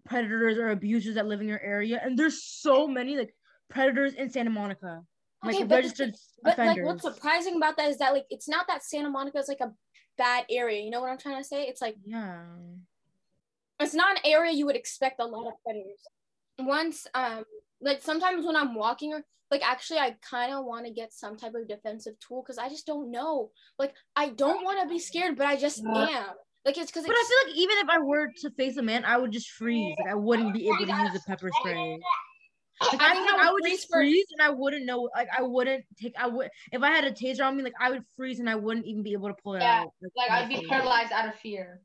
predators 0.05 0.57
or 0.57 0.69
abusers 0.69 1.15
that 1.15 1.27
live 1.27 1.41
in 1.41 1.47
your 1.47 1.61
area. 1.61 1.99
And 2.03 2.17
there's 2.17 2.43
so 2.43 2.87
many 2.87 3.17
like 3.17 3.33
predators 3.69 4.13
in 4.13 4.29
Santa 4.29 4.49
Monica, 4.49 5.01
like 5.43 5.55
Okay, 5.55 5.63
but 5.63 5.75
registered 5.75 6.15
But 6.43 6.53
offenders. 6.53 6.77
like, 6.77 6.85
what's 6.85 7.03
surprising 7.03 7.55
about 7.55 7.77
that 7.77 7.89
is 7.89 7.97
that 7.97 8.13
like 8.13 8.25
it's 8.29 8.47
not 8.47 8.67
that 8.67 8.83
Santa 8.83 9.09
Monica 9.09 9.39
is 9.39 9.47
like 9.47 9.61
a 9.61 9.71
bad 10.17 10.45
area. 10.49 10.81
You 10.81 10.91
know 10.91 11.01
what 11.01 11.09
I'm 11.09 11.17
trying 11.17 11.41
to 11.41 11.47
say? 11.47 11.63
It's 11.63 11.81
like 11.81 11.95
yeah. 12.05 12.43
It's 13.79 13.93
not 13.93 14.17
an 14.17 14.21
area 14.25 14.51
you 14.51 14.65
would 14.65 14.75
expect 14.75 15.19
a 15.19 15.25
lot 15.25 15.47
of 15.47 15.53
predators. 15.63 15.99
Once, 16.59 17.07
um, 17.13 17.43
like 17.81 18.01
sometimes 18.01 18.45
when 18.45 18.55
I'm 18.55 18.75
walking 18.75 19.13
or 19.13 19.23
like 19.51 19.67
actually 19.67 19.99
I 19.99 20.15
kind 20.21 20.53
of 20.53 20.65
want 20.65 20.85
to 20.85 20.91
get 20.91 21.13
some 21.13 21.37
type 21.37 21.53
of 21.55 21.67
defensive 21.67 22.13
tool 22.19 22.43
because 22.43 22.57
I 22.57 22.69
just 22.69 22.85
don't 22.85 23.09
know. 23.11 23.51
Like 23.77 23.93
I 24.15 24.29
don't 24.29 24.63
want 24.63 24.81
to 24.81 24.87
be 24.87 24.99
scared, 24.99 25.37
but 25.37 25.47
I 25.47 25.55
just 25.55 25.81
Yeah. 25.83 26.07
am. 26.07 26.35
Like 26.65 26.77
it's 26.77 26.91
because 26.91 27.05
But 27.05 27.15
I 27.15 27.25
feel 27.27 27.51
like 27.51 27.57
even 27.57 27.77
if 27.77 27.89
I 27.89 27.99
were 27.99 28.27
to 28.41 28.51
face 28.51 28.75
a 28.77 28.81
man, 28.81 29.05
I 29.05 29.17
would 29.17 29.31
just 29.31 29.49
freeze. 29.51 29.95
Like 29.99 30.11
I 30.11 30.15
wouldn't 30.15 30.53
be 30.53 30.67
able 30.67 30.85
to 30.85 30.93
use 31.03 31.15
a 31.15 31.19
pepper 31.25 31.49
spray. 31.61 31.97
Like, 32.81 32.93
I, 33.01 33.13
think 33.13 33.27
think 33.27 33.39
I 33.39 33.47
I 33.47 33.51
would 33.51 33.61
would 33.63 33.69
just 33.71 33.89
freeze 33.91 34.25
for- 34.29 34.33
and 34.43 34.51
I 34.51 34.53
wouldn't 34.53 34.85
know. 34.85 35.09
Like 35.15 35.29
I 35.37 35.41
wouldn't 35.41 35.85
take. 36.01 36.13
I 36.17 36.27
would 36.27 36.49
if 36.73 36.81
I 36.83 36.89
had 36.89 37.05
a 37.05 37.11
taser 37.11 37.45
on 37.45 37.55
me. 37.57 37.63
Like 37.63 37.73
I 37.79 37.89
would 37.91 38.03
freeze 38.17 38.39
and 38.39 38.49
I 38.49 38.55
wouldn't 38.55 38.85
even 38.85 39.03
be 39.03 39.13
able 39.13 39.29
to 39.29 39.35
pull 39.41 39.55
it 39.55 39.59
Yeah, 39.61 39.81
out. 39.83 39.93
Like 40.17 40.31
I'd 40.31 40.49
be 40.49 40.65
paralyzed 40.67 41.11
out 41.13 41.27
of 41.29 41.35
fear. 41.35 41.81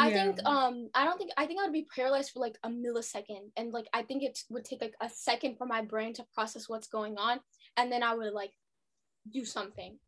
I 0.00 0.08
Yeah. 0.08 0.14
think 0.14 0.38
um 0.46 0.88
I 0.94 1.04
don't 1.04 1.18
think 1.18 1.30
I 1.36 1.44
think 1.44 1.60
I 1.60 1.64
would 1.64 1.74
be 1.74 1.86
paralyzed 1.94 2.30
for 2.30 2.40
like 2.40 2.56
a 2.62 2.70
millisecond 2.70 3.50
and 3.56 3.70
like 3.70 3.86
I 3.92 4.02
think 4.02 4.22
it 4.22 4.38
would 4.48 4.64
take 4.64 4.80
like 4.80 4.94
a 5.02 5.10
second 5.10 5.58
for 5.58 5.66
my 5.66 5.82
brain 5.82 6.14
to 6.14 6.24
process 6.34 6.70
what's 6.70 6.88
going 6.88 7.18
on 7.18 7.40
and 7.76 7.92
then 7.92 8.02
I 8.02 8.14
would 8.14 8.32
like 8.32 8.52
do 9.30 9.44
something 9.44 9.98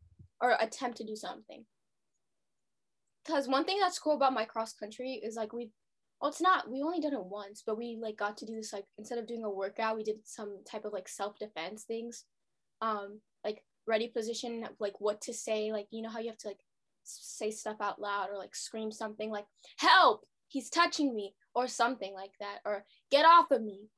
or 0.41 0.57
attempt 0.59 0.97
to 0.97 1.03
do 1.03 1.15
something. 1.15 1.65
Cuz 3.27 3.47
one 3.47 3.65
thing 3.65 3.79
that's 3.79 3.99
cool 3.99 4.15
about 4.15 4.33
my 4.33 4.45
cross 4.45 4.73
country 4.73 5.21
is 5.23 5.35
like 5.35 5.53
we 5.53 5.71
well 6.19 6.31
it's 6.31 6.41
not 6.41 6.71
we 6.71 6.81
only 6.81 6.99
done 6.99 7.13
it 7.13 7.23
once 7.23 7.61
but 7.63 7.77
we 7.77 7.99
like 8.01 8.17
got 8.17 8.35
to 8.37 8.47
do 8.47 8.55
this 8.55 8.73
like 8.73 8.87
instead 8.97 9.19
of 9.19 9.27
doing 9.27 9.43
a 9.43 9.49
workout 9.61 9.95
we 9.95 10.03
did 10.03 10.25
some 10.25 10.63
type 10.65 10.85
of 10.85 10.93
like 10.93 11.07
self 11.07 11.37
defense 11.37 11.83
things. 11.83 12.25
Um 12.81 13.21
like 13.45 13.63
ready 13.85 14.07
position 14.07 14.67
like 14.79 14.99
what 14.99 15.21
to 15.21 15.33
say 15.33 15.71
like 15.71 15.87
you 15.91 16.01
know 16.01 16.09
how 16.09 16.19
you 16.19 16.29
have 16.29 16.37
to 16.39 16.47
like 16.47 16.65
say 17.03 17.51
stuff 17.51 17.77
out 17.81 18.01
loud 18.01 18.29
or 18.29 18.37
like 18.37 18.55
scream 18.55 18.91
something 18.91 19.29
like 19.29 19.45
help 19.77 20.25
he's 20.47 20.69
touching 20.69 21.15
me 21.15 21.33
or 21.55 21.67
something 21.67 22.13
like 22.13 22.33
that 22.39 22.59
or 22.65 22.85
get 23.11 23.25
off 23.25 23.51
of 23.51 23.61
me 23.61 23.89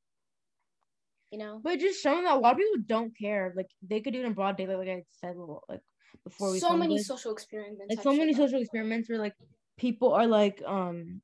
you 1.32 1.38
know 1.38 1.60
But 1.64 1.80
just 1.80 2.02
showing 2.02 2.24
that 2.24 2.36
a 2.36 2.40
lot 2.40 2.54
of 2.54 2.58
people 2.60 2.84
don't 2.86 3.18
care. 3.18 3.52
Like 3.56 3.68
they 3.82 4.00
could 4.00 4.14
do 4.14 4.22
it 4.22 4.26
in 4.26 4.34
broad 4.34 4.58
daylight, 4.58 4.78
like 4.78 4.88
I 4.88 5.04
said, 5.20 5.36
like 5.68 5.82
before 6.24 6.52
we 6.52 6.60
so 6.60 6.78
many 6.78 6.98
this. 6.98 7.08
social 7.08 7.32
experiments 7.32 7.84
like 7.90 8.02
so 8.02 8.14
many 8.14 8.34
social 8.34 8.60
experiments 8.62 9.10
where 9.10 9.20
like 9.20 9.34
people 9.78 10.14
are 10.14 10.28
like 10.28 10.62
um 10.66 11.22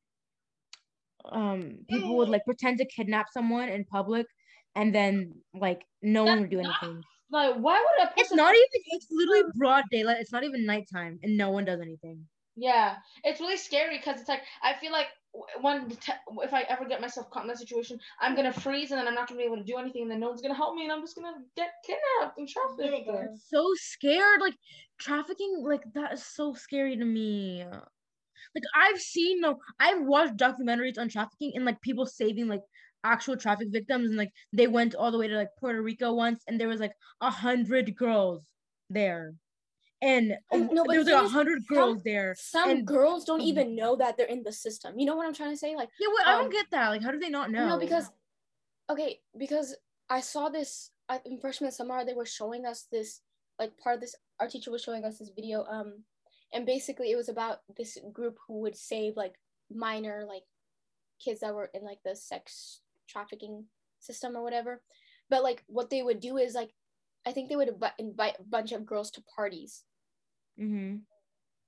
um 1.32 1.78
people 1.90 2.18
would 2.18 2.30
like 2.30 2.44
pretend 2.46 2.78
to 2.78 2.86
kidnap 2.86 3.28
someone 3.32 3.70
in 3.70 3.86
public 3.86 4.26
and 4.76 4.94
then 4.94 5.34
like 5.54 5.82
no 6.02 6.26
one 6.26 6.42
would 6.42 6.50
do 6.50 6.60
anything 6.60 7.02
Like, 7.32 7.56
why 7.56 7.80
would 7.80 8.08
a 8.08 8.12
person? 8.12 8.22
It's 8.22 8.32
not 8.34 8.54
even. 8.54 8.68
It's 8.88 9.08
literally 9.12 9.44
broad 9.56 9.86
daylight. 9.92 10.18
It's 10.20 10.32
not 10.32 10.44
even 10.44 10.66
nighttime, 10.66 11.20
and 11.24 11.38
no 11.38 11.52
one 11.52 11.66
does 11.66 11.80
anything. 11.80 12.28
Yeah, 12.56 12.98
it's 13.24 13.40
really 13.40 13.58
scary 13.58 13.98
because 13.98 14.20
it's 14.20 14.28
like 14.30 14.44
I 14.62 14.74
feel 14.76 14.92
like 14.92 15.08
w- 15.34 15.48
when 15.62 15.92
if 16.44 16.54
I 16.54 16.64
ever 16.64 16.86
get 16.86 17.00
myself 17.00 17.30
caught 17.30 17.44
in 17.44 17.48
that 17.48 17.58
situation, 17.58 18.00
I'm 18.20 18.36
gonna 18.36 18.52
freeze 18.52 18.92
and 18.92 19.00
then 19.00 19.08
I'm 19.08 19.16
not 19.16 19.30
gonna 19.30 19.40
be 19.40 19.46
able 19.46 19.58
to 19.58 19.64
do 19.64 19.78
anything, 19.78 20.04
and 20.04 20.12
then 20.12 20.20
no 20.20 20.28
one's 20.28 20.42
gonna 20.42 20.54
help 20.54 20.76
me, 20.76 20.84
and 20.84 20.92
I'm 20.92 21.02
just 21.02 21.16
gonna 21.16 21.38
get 21.56 21.72
kidnapped 21.86 22.38
and 22.38 22.48
trafficked. 22.48 23.08
I'm 23.08 23.38
so 23.38 23.72
scared. 23.76 24.42
Like 24.42 24.56
trafficking, 25.00 25.64
like 25.66 25.84
that 25.94 26.14
is 26.14 26.26
so 26.26 26.54
scary 26.54 26.98
to 26.98 27.06
me. 27.06 27.64
Like 28.56 28.64
I've 28.76 29.00
seen 29.00 29.42
no, 29.42 29.58
I've 29.80 30.02
watched 30.02 30.38
documentaries 30.38 30.98
on 30.98 31.10
trafficking 31.10 31.54
and 31.56 31.66
like 31.66 31.82
people 31.82 32.06
saving 32.06 32.48
like 32.48 32.62
actual 33.04 33.38
traffic 33.38 33.70
victims, 33.72 34.10
and 34.10 34.18
like 34.18 34.32
they 34.54 34.68
went 34.68 34.96
all 34.96 35.12
the 35.12 35.18
way 35.18 35.28
to 35.28 35.36
like 35.36 35.50
Puerto 35.60 35.82
Rico 35.82 36.14
once, 36.14 36.44
and 36.48 36.60
there 36.60 36.68
was 36.68 36.80
like 36.80 36.94
a 37.22 37.30
hundred 37.30 37.96
girls 37.96 38.46
there, 38.90 39.34
and 40.02 40.36
No, 40.52 40.84
but 40.84 40.90
there 40.90 41.00
was 41.00 41.08
like 41.08 41.24
a 41.24 41.28
hundred 41.28 41.66
girls 41.68 42.02
there. 42.04 42.36
Some 42.38 42.70
And- 42.70 42.88
girls 42.88 43.26
don't 43.26 43.42
um, 43.42 43.48
even 43.48 43.76
know 43.76 43.96
that 43.96 44.18
they're 44.18 44.26
in 44.28 44.44
the 44.44 44.52
system. 44.52 45.00
You 45.00 45.06
know 45.06 45.16
what 45.16 45.28
I'm 45.28 45.34
trying 45.34 45.52
to 45.52 45.58
say? 45.58 45.76
Like, 45.76 45.90
Yeah, 46.00 46.08
well, 46.08 46.24
I 46.26 46.34
um, 46.34 46.42
don't 46.44 46.52
get 46.52 46.68
that. 46.72 46.90
Like, 46.90 47.04
how 47.04 47.12
do 47.12 47.20
they 47.20 47.30
not 47.30 47.52
know? 47.52 47.70
no, 47.70 47.80
because, 47.80 48.10
okay, 48.90 49.20
because 49.38 49.76
I 50.10 50.22
saw 50.22 50.50
this 50.50 50.92
in 51.26 51.40
freshman 51.40 51.72
summer. 51.72 52.04
They 52.04 52.14
were 52.14 52.26
showing 52.26 52.66
us 52.66 52.88
this, 52.92 53.22
like, 53.60 53.78
part 53.78 53.96
of 53.96 54.02
this. 54.02 54.16
Our 54.40 54.48
teacher 54.48 54.72
was 54.72 54.82
showing 54.82 55.06
us 55.06 55.20
this 55.20 55.30
video. 55.36 55.66
Um, 55.66 56.04
and 56.54 56.66
basically, 56.66 57.12
it 57.12 57.16
was 57.16 57.30
about 57.30 57.60
this 57.78 57.98
group 58.12 58.38
who 58.48 58.60
would 58.62 58.76
save 58.76 59.16
like 59.16 59.36
minor 59.74 60.26
like 60.28 60.44
kids 61.24 61.40
that 61.40 61.54
were 61.54 61.70
in 61.74 61.84
like 61.84 62.00
the 62.04 62.16
sex 62.16 62.81
trafficking 63.12 63.66
system 64.00 64.36
or 64.36 64.44
whatever. 64.44 64.82
But 65.30 65.44
like, 65.44 65.64
what 65.68 65.90
they 65.90 66.02
would 66.02 66.20
do 66.20 66.38
is 66.38 66.56
like, 66.56 66.72
I 67.26 67.32
think 67.32 67.50
they 67.50 67.56
would 67.56 67.74
invite 68.00 68.36
a 68.40 68.44
bunch 68.44 68.72
of 68.72 68.86
girls 68.86 69.12
to 69.12 69.24
parties, 69.36 69.84
hmm 70.58 70.98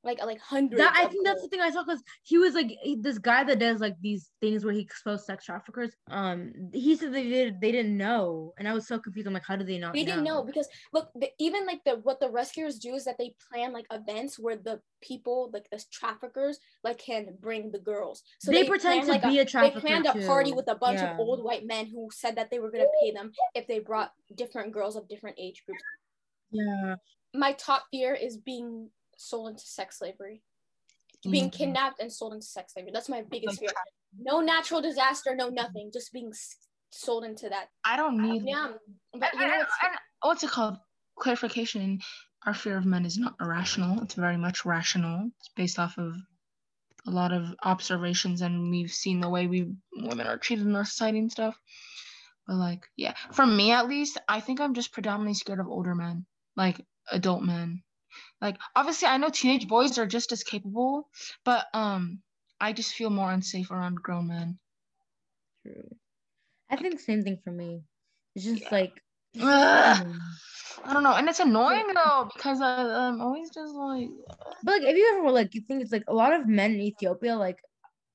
like 0.03 0.19
like 0.23 0.39
hundreds. 0.39 0.81
that 0.81 0.93
I 0.97 1.05
think 1.07 1.25
that's 1.25 1.41
the 1.41 1.47
thing 1.47 1.61
I 1.61 1.71
saw 1.71 1.83
because 1.83 2.03
he 2.23 2.37
was 2.37 2.53
like 2.53 2.71
he- 2.81 2.97
this 2.99 3.17
guy 3.17 3.43
that 3.45 3.59
does 3.59 3.79
like 3.79 3.95
these 4.01 4.31
things 4.41 4.65
where 4.65 4.73
he 4.73 4.81
exposed 4.81 5.23
sex 5.25 5.45
traffickers. 5.45 5.95
Um, 6.09 6.51
he 6.73 6.95
said 6.95 7.13
they 7.13 7.29
did 7.29 7.61
they 7.61 7.71
didn't 7.71 7.95
know, 7.97 8.53
and 8.57 8.67
I 8.67 8.73
was 8.73 8.87
so 8.87 8.99
confused. 8.99 9.27
I'm 9.27 9.33
like, 9.33 9.45
how 9.47 9.55
did 9.55 9.67
they 9.67 9.77
not? 9.77 9.93
they 9.93 10.03
didn't 10.03 10.23
know 10.23 10.43
because 10.43 10.67
look 10.91 11.09
the, 11.15 11.29
even 11.39 11.65
like 11.65 11.79
the 11.85 11.95
what 12.03 12.19
the 12.19 12.29
rescuers 12.29 12.79
do 12.79 12.93
is 12.95 13.05
that 13.05 13.17
they 13.17 13.33
plan 13.51 13.71
like 13.71 13.85
events 13.91 14.37
where 14.37 14.57
the 14.57 14.81
people 15.01 15.49
like 15.53 15.67
the 15.71 15.83
traffickers 15.91 16.59
like 16.83 16.97
can 16.97 17.27
bring 17.41 17.71
the 17.71 17.79
girls 17.79 18.23
so 18.39 18.51
They 18.51 18.63
pretend 18.63 19.03
plan, 19.03 19.05
to 19.05 19.11
like, 19.11 19.23
be 19.23 19.39
a 19.39 19.43
they 19.45 19.51
trafficker, 19.51 19.79
They 19.81 19.87
planned 19.87 20.05
a 20.05 20.27
party 20.27 20.53
with 20.53 20.69
a 20.69 20.75
bunch 20.75 20.99
Yeah. 20.99 21.11
of 21.13 21.19
old 21.19 21.43
white 21.43 21.65
men 21.65 21.87
who 21.87 22.07
said 22.11 22.37
that 22.37 22.49
they 22.51 22.59
were 22.59 22.71
going 22.71 22.83
to 22.85 22.89
pay 23.01 23.11
them 23.11 23.31
if 23.53 23.67
they 23.67 23.79
brought 23.79 24.11
different 24.35 24.71
girls 24.73 24.95
of 24.95 25.09
different 25.09 25.37
age 25.39 25.63
groups 25.65 25.83
Yeah, 26.51 26.95
my 27.33 27.51
top 27.53 27.83
fear 27.91 28.13
is 28.13 28.37
being 28.37 28.89
sold 29.17 29.49
into 29.49 29.63
sex 29.65 29.99
slavery 29.99 30.41
being 31.29 31.49
Mhm. 31.49 31.53
kidnapped 31.53 31.99
and 32.01 32.11
sold 32.11 32.33
into 32.33 32.45
sex 32.45 32.73
slavery 32.73 32.91
that's 32.91 33.09
my 33.09 33.21
biggest 33.21 33.59
fear 33.59 33.69
no 34.19 34.41
natural 34.41 34.81
disaster 34.81 35.35
no 35.35 35.49
nothing 35.49 35.89
just 35.93 36.11
being 36.11 36.33
sold 36.91 37.23
into 37.23 37.49
that 37.49 37.69
I 37.85 37.95
don't 37.97 38.17
need. 38.21 38.43
yeah 38.45 38.73
but 39.13 39.33
you 39.33 39.39
know 39.47 39.57
what's 39.59 39.73
and 39.83 39.97
what's 40.21 40.43
it 40.43 40.49
called? 40.51 40.77
Clarification. 41.19 42.01
Our 42.45 42.53
fear 42.53 42.77
of 42.77 42.85
men 42.85 43.05
is 43.05 43.17
not 43.17 43.35
irrational. 43.39 44.01
It's 44.03 44.15
very 44.15 44.35
much 44.37 44.65
rational. 44.65 45.29
It's 45.39 45.49
based 45.55 45.79
off 45.79 45.97
of 45.97 46.15
a 47.07 47.11
lot 47.11 47.31
of 47.31 47.55
observations, 47.63 48.41
and 48.41 48.69
we've 48.71 48.91
seen 48.91 49.19
the 49.21 49.29
way 49.29 49.47
we 49.47 49.73
women 49.93 50.27
are 50.27 50.37
treated 50.37 50.65
in 50.65 50.75
our 50.75 50.85
society 50.85 51.19
and 51.19 51.31
stuff. 51.31 51.57
But 52.47 52.55
like, 52.55 52.85
yeah, 52.97 53.13
for 53.31 53.45
me 53.45 53.71
at 53.71 53.87
least, 53.87 54.17
I 54.27 54.39
think 54.41 54.59
I'm 54.59 54.73
just 54.73 54.91
predominantly 54.91 55.35
scared 55.35 55.59
of 55.59 55.67
older 55.67 55.95
men, 55.95 56.25
like 56.55 56.85
adult 57.11 57.43
men. 57.43 57.83
Like, 58.41 58.57
obviously, 58.75 59.07
I 59.07 59.17
know 59.17 59.29
teenage 59.29 59.67
boys 59.67 59.97
are 59.97 60.05
just 60.05 60.31
as 60.31 60.43
capable, 60.43 61.09
but 61.43 61.65
um, 61.73 62.21
I 62.59 62.73
just 62.73 62.93
feel 62.93 63.09
more 63.09 63.31
unsafe 63.31 63.71
around 63.71 64.01
grown 64.01 64.27
men. 64.27 64.59
true. 65.63 65.95
I 66.69 66.75
think 66.77 66.99
same 66.99 67.23
thing 67.23 67.39
for 67.43 67.51
me. 67.51 67.83
It's 68.35 68.45
just 68.45 68.71
Yeah. 68.71 68.71
like. 68.71 68.93
Ugh. 69.41 70.05
I 70.85 70.93
don't 70.93 71.03
know, 71.03 71.13
and 71.15 71.27
it's 71.29 71.39
annoying 71.39 71.93
though 71.95 72.29
because 72.33 72.61
I, 72.61 72.75
I'm 73.07 73.13
always 73.13 73.41
just 73.43 73.65
like, 73.65 74.01
But 74.63 74.81
like, 74.81 74.81
if 74.83 74.91
you 74.97 75.17
ever 75.17 75.31
like, 75.31 75.53
you 75.53 75.61
think 75.61 75.81
it's 75.81 75.91
like 75.91 76.03
a 76.07 76.13
lot 76.13 76.33
of 76.33 76.47
men 76.47 76.73
in 76.73 76.81
Ethiopia, 76.81 77.35
like, 77.35 77.57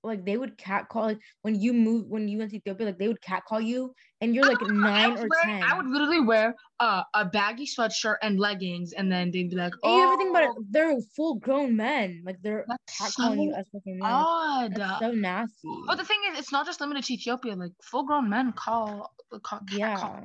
like 0.08 0.24
they 0.24 0.36
would 0.36 0.56
catcall 0.58 1.04
like 1.04 1.18
when 1.42 1.54
you 1.60 1.72
move 1.72 2.06
when 2.08 2.26
you 2.28 2.38
went 2.38 2.50
to 2.50 2.56
Ethiopia, 2.56 2.86
like 2.86 2.98
they 2.98 3.08
would 3.08 3.20
catcall 3.22 3.60
you, 3.60 3.94
and 4.20 4.34
you're 4.34 4.44
like 4.46 4.60
nine 4.62 5.16
or 5.16 5.28
ten. 5.44 5.62
I 5.68 5.76
would 5.76 5.86
literally 5.86 6.20
wear 6.20 6.54
uh, 6.80 7.02
a 7.14 7.24
baggy 7.24 7.66
sweatshirt 7.66 8.16
and 8.22 8.38
leggings, 8.40 8.92
and 8.92 9.10
then 9.12 9.30
they'd 9.30 9.50
be 9.50 9.56
like, 9.56 9.72
"Oh, 9.84 9.96
you 9.96 10.02
ever 10.04 10.16
think 10.16 10.30
about 10.30 10.42
it? 10.44 10.50
"Oh, 10.56 10.64
They're 10.70 10.96
full 11.14 11.36
grown 11.36 11.76
men. 11.76 12.22
Like 12.24 12.38
they're 12.42 12.66
catcalling 13.00 13.44
you 13.44 13.52
so 13.52 13.58
as 13.60 13.66
fucking 13.72 13.98
men. 13.98 14.10
odd." 14.12 14.74
That's 14.74 14.98
so 15.00 15.10
nasty. 15.12 15.68
But 15.86 15.96
the 15.98 16.04
thing 16.04 16.18
is, 16.32 16.38
it's 16.38 16.52
not 16.52 16.66
just 16.66 16.80
limited 16.80 17.04
to 17.04 17.14
Ethiopia. 17.14 17.54
Like 17.56 17.72
full-grown 17.82 18.28
men 18.28 18.52
call, 18.52 19.12
call 19.42 19.60
Yeah. 19.72 19.94
catcall. 19.94 20.24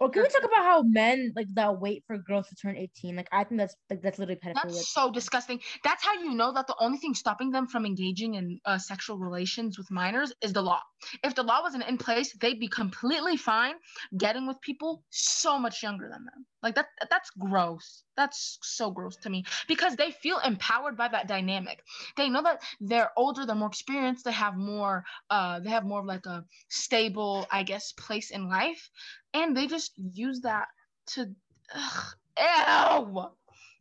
Or 0.00 0.08
can 0.08 0.22
we 0.22 0.28
talk 0.28 0.44
about 0.44 0.64
how 0.64 0.82
men 0.82 1.32
like 1.36 1.48
that 1.54 1.78
wait 1.78 2.04
for 2.06 2.16
girls 2.16 2.48
to 2.48 2.54
turn 2.56 2.76
18? 2.76 3.16
Like 3.16 3.28
I 3.32 3.44
think 3.44 3.58
that's 3.58 3.76
like 3.90 4.00
that's 4.00 4.18
literally 4.18 4.40
pedophilia. 4.40 4.62
That's 4.62 4.88
so 4.94 5.10
disgusting. 5.10 5.60
That's 5.84 6.02
how 6.04 6.14
you 6.14 6.34
know 6.34 6.52
that 6.54 6.66
the 6.66 6.76
only 6.80 6.96
thing 6.98 7.14
stopping 7.14 7.50
them 7.50 7.66
from 7.66 7.84
engaging 7.84 8.34
in 8.34 8.60
uh, 8.64 8.78
sexual 8.78 9.18
relations 9.18 9.76
with 9.76 9.90
minors 9.90 10.32
is 10.42 10.54
the 10.54 10.62
law. 10.62 10.80
If 11.22 11.34
the 11.34 11.42
law 11.42 11.62
wasn't 11.62 11.86
in 11.86 11.98
place, 11.98 12.34
they'd 12.40 12.58
be 12.58 12.68
completely 12.68 13.36
fine 13.36 13.74
getting 14.16 14.46
with 14.46 14.60
people 14.62 15.04
so 15.10 15.58
much 15.58 15.82
younger 15.82 16.08
than 16.08 16.24
them. 16.24 16.46
Like 16.62 16.74
that 16.76 16.86
that's 17.10 17.30
gross. 17.38 18.04
That's 18.16 18.58
so 18.62 18.90
gross 18.90 19.16
to 19.18 19.30
me 19.30 19.44
because 19.66 19.96
they 19.96 20.10
feel 20.10 20.38
empowered 20.38 20.96
by 20.96 21.08
that 21.08 21.28
dynamic. 21.28 21.82
They 22.16 22.28
know 22.28 22.42
that 22.42 22.62
they're 22.80 23.10
older, 23.16 23.46
they're 23.46 23.54
more 23.54 23.68
experienced, 23.68 24.24
they 24.24 24.32
have 24.32 24.56
more 24.56 25.04
uh 25.30 25.60
they 25.60 25.70
have 25.70 25.84
more 25.84 26.00
of 26.00 26.06
like 26.06 26.26
a 26.26 26.44
stable, 26.68 27.46
I 27.50 27.62
guess, 27.62 27.92
place 27.92 28.30
in 28.30 28.48
life 28.48 28.90
and 29.34 29.56
they 29.56 29.66
just 29.66 29.92
use 29.96 30.40
that 30.40 30.68
to 31.08 31.34
ugh, 31.74 32.14
ew. 32.38 33.26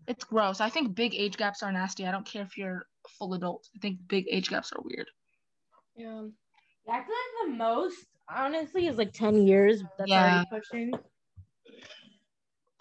It's 0.07 0.23
gross. 0.23 0.59
I 0.59 0.69
think 0.69 0.95
big 0.95 1.13
age 1.13 1.37
gaps 1.37 1.61
are 1.61 1.71
nasty. 1.71 2.07
I 2.07 2.11
don't 2.11 2.25
care 2.25 2.41
if 2.43 2.57
you're 2.57 2.87
a 3.05 3.09
full 3.17 3.33
adult. 3.35 3.69
I 3.75 3.79
think 3.79 3.99
big 4.07 4.25
age 4.31 4.49
gaps 4.49 4.71
are 4.73 4.81
weird. 4.83 5.07
yeah 5.95 6.23
I 6.87 7.03
feel 7.03 7.15
like 7.15 7.45
the 7.45 7.51
most 7.57 7.97
honestly 8.27 8.87
is 8.87 8.97
like 8.97 9.13
10 9.13 9.45
years. 9.45 9.83
That's 9.97 10.09
Yeah. 10.09 10.43
already 10.43 10.47
pushing. 10.49 10.91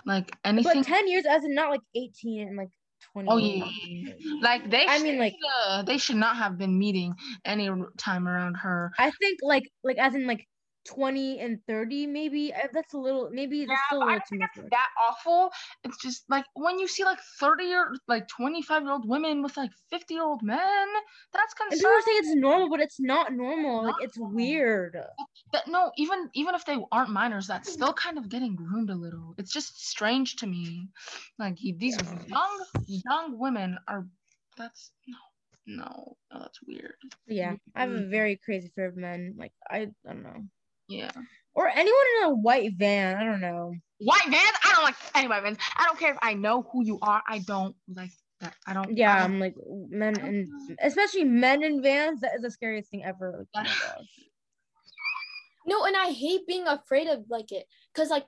Like 0.06 0.34
anything. 0.44 0.80
But 0.82 0.87
10 0.87 1.08
years 1.08 1.26
as 1.26 1.44
in 1.44 1.54
not 1.54 1.70
like 1.70 1.80
18 1.94 2.48
and 2.48 2.56
like 2.56 2.70
20. 3.12 3.28
Oh, 3.30 3.37
yeah. 3.37 3.66
like 4.40 4.70
they. 4.70 4.87
I 4.87 5.00
mean, 5.02 5.18
like- 5.18 5.34
uh, 5.66 5.82
they 5.82 5.98
should 5.98 6.16
not 6.16 6.37
have 6.37 6.56
been 6.56 6.78
meeting 6.78 7.14
any 7.44 7.68
time 7.98 8.26
around 8.26 8.54
her. 8.54 8.92
I 8.98 9.10
think 9.10 9.40
like 9.42 9.70
like 9.84 9.98
as 9.98 10.14
in 10.14 10.26
like 10.26 10.46
20 10.88 11.40
and 11.40 11.61
30 11.66 12.07
maybe. 12.07 12.52
That's 12.73 12.95
a 12.95 12.99
little 12.99 13.30
maybe 13.30 13.66
that's 13.66 13.71
Yeah, 13.71 13.76
still 13.87 14.02
a 14.02 14.04
but 14.04 14.09
I 14.09 14.14
little 14.14 14.21
too 14.28 14.38
much. 14.38 14.71
That 14.71 14.88
awful. 15.09 15.50
It's 15.85 15.99
just 16.02 16.25
like 16.28 16.45
when 16.54 16.78
you 16.78 16.88
see 16.88 17.04
like 17.04 17.21
thirty 17.40 17.73
or 17.75 17.92
like 18.09 18.28
twenty 18.28 18.62
five 18.62 18.83
year 18.83 18.92
old 18.92 19.09
women 19.09 19.42
with 19.42 19.57
like 19.57 19.73
fifty 19.90 20.14
year 20.14 20.25
old 20.25 20.42
men. 20.42 20.88
That's 21.33 21.54
And 21.71 21.78
people 21.80 22.00
concerning. 22.00 22.02
say 22.02 22.11
it's 22.12 22.35
normal, 22.35 22.68
but 22.71 22.80
it's 22.80 23.00
not 23.00 23.33
normal. 23.33 23.83
Like 23.85 23.95
it's 23.99 24.18
weird. 24.18 24.97
that 25.52 25.66
no 25.68 25.92
even 25.97 26.30
even 26.35 26.54
if 26.54 26.64
they 26.64 26.76
aren't 26.92 27.11
minors 27.11 27.47
that's 27.47 27.71
still 27.71 27.92
kind 27.92 28.18
of 28.18 28.28
getting 28.28 28.54
groomed 28.57 28.90
a 28.90 28.95
little 28.95 29.35
it's 29.38 29.52
just 29.52 29.80
strange 29.88 30.37
to 30.37 30.47
me 30.47 30.88
like 31.38 31.59
he- 31.59 31.73
these 31.73 31.97
Yeah. 31.97 32.25
young 32.28 32.64
young 32.87 33.38
women 33.38 33.78
are 33.88 34.07
that's 34.57 34.92
no 35.07 35.18
no 35.66 36.16
no 36.30 36.40
that's 36.40 36.62
weird 36.62 36.97
Yeah, 37.26 37.57
I 37.75 37.83
have 37.83 37.90
a 37.90 38.09
very 38.09 38.37
crazy 38.37 38.68
fear 38.75 38.87
of 38.88 38.97
men. 38.97 39.35
Like 39.38 39.52
I, 39.71 39.78
I 40.07 40.12
don't 40.12 40.23
know, 40.23 40.49
yeah 40.88 41.11
or 41.54 41.68
anyone 41.68 42.04
in 42.18 42.25
a 42.30 42.35
white 42.35 42.73
van. 42.76 43.16
I 43.16 43.25
don't 43.25 43.40
know. 43.40 43.75
white 43.99 44.23
vans 44.25 44.57
i 44.64 44.73
don't 44.75 44.85
like 44.85 44.95
any 45.14 45.26
white 45.28 45.42
vans 45.42 45.59
i 45.76 45.85
don't 45.85 45.99
care 45.99 46.12
if 46.12 46.18
i 46.23 46.33
know 46.35 46.62
who 46.71 46.85
you 46.85 46.99
are 47.02 47.21
i 47.28 47.40
don't 47.40 47.75
like 47.95 48.11
that 48.40 48.54
i 48.66 48.73
don't 48.73 48.97
Yeah, 48.97 49.12
I 49.12 49.16
don't- 49.16 49.25
I'm 49.25 49.40
like 49.40 49.54
men 49.90 50.21
and 50.21 50.76
especially 50.80 51.25
men 51.25 51.62
in 51.64 51.83
vans. 51.83 52.21
That 52.21 52.37
is 52.37 52.42
the 52.42 52.50
scariest 52.52 52.90
thing 52.90 53.02
ever. 53.04 53.47
Like, 53.54 53.66
oh. 53.66 54.02
No, 55.66 55.85
and 55.85 55.95
I 55.97 56.12
hate 56.12 56.47
being 56.47 56.66
afraid 56.66 57.09
of 57.09 57.25
like 57.28 57.52
it, 57.52 57.66
cause 57.95 58.09
like 58.09 58.25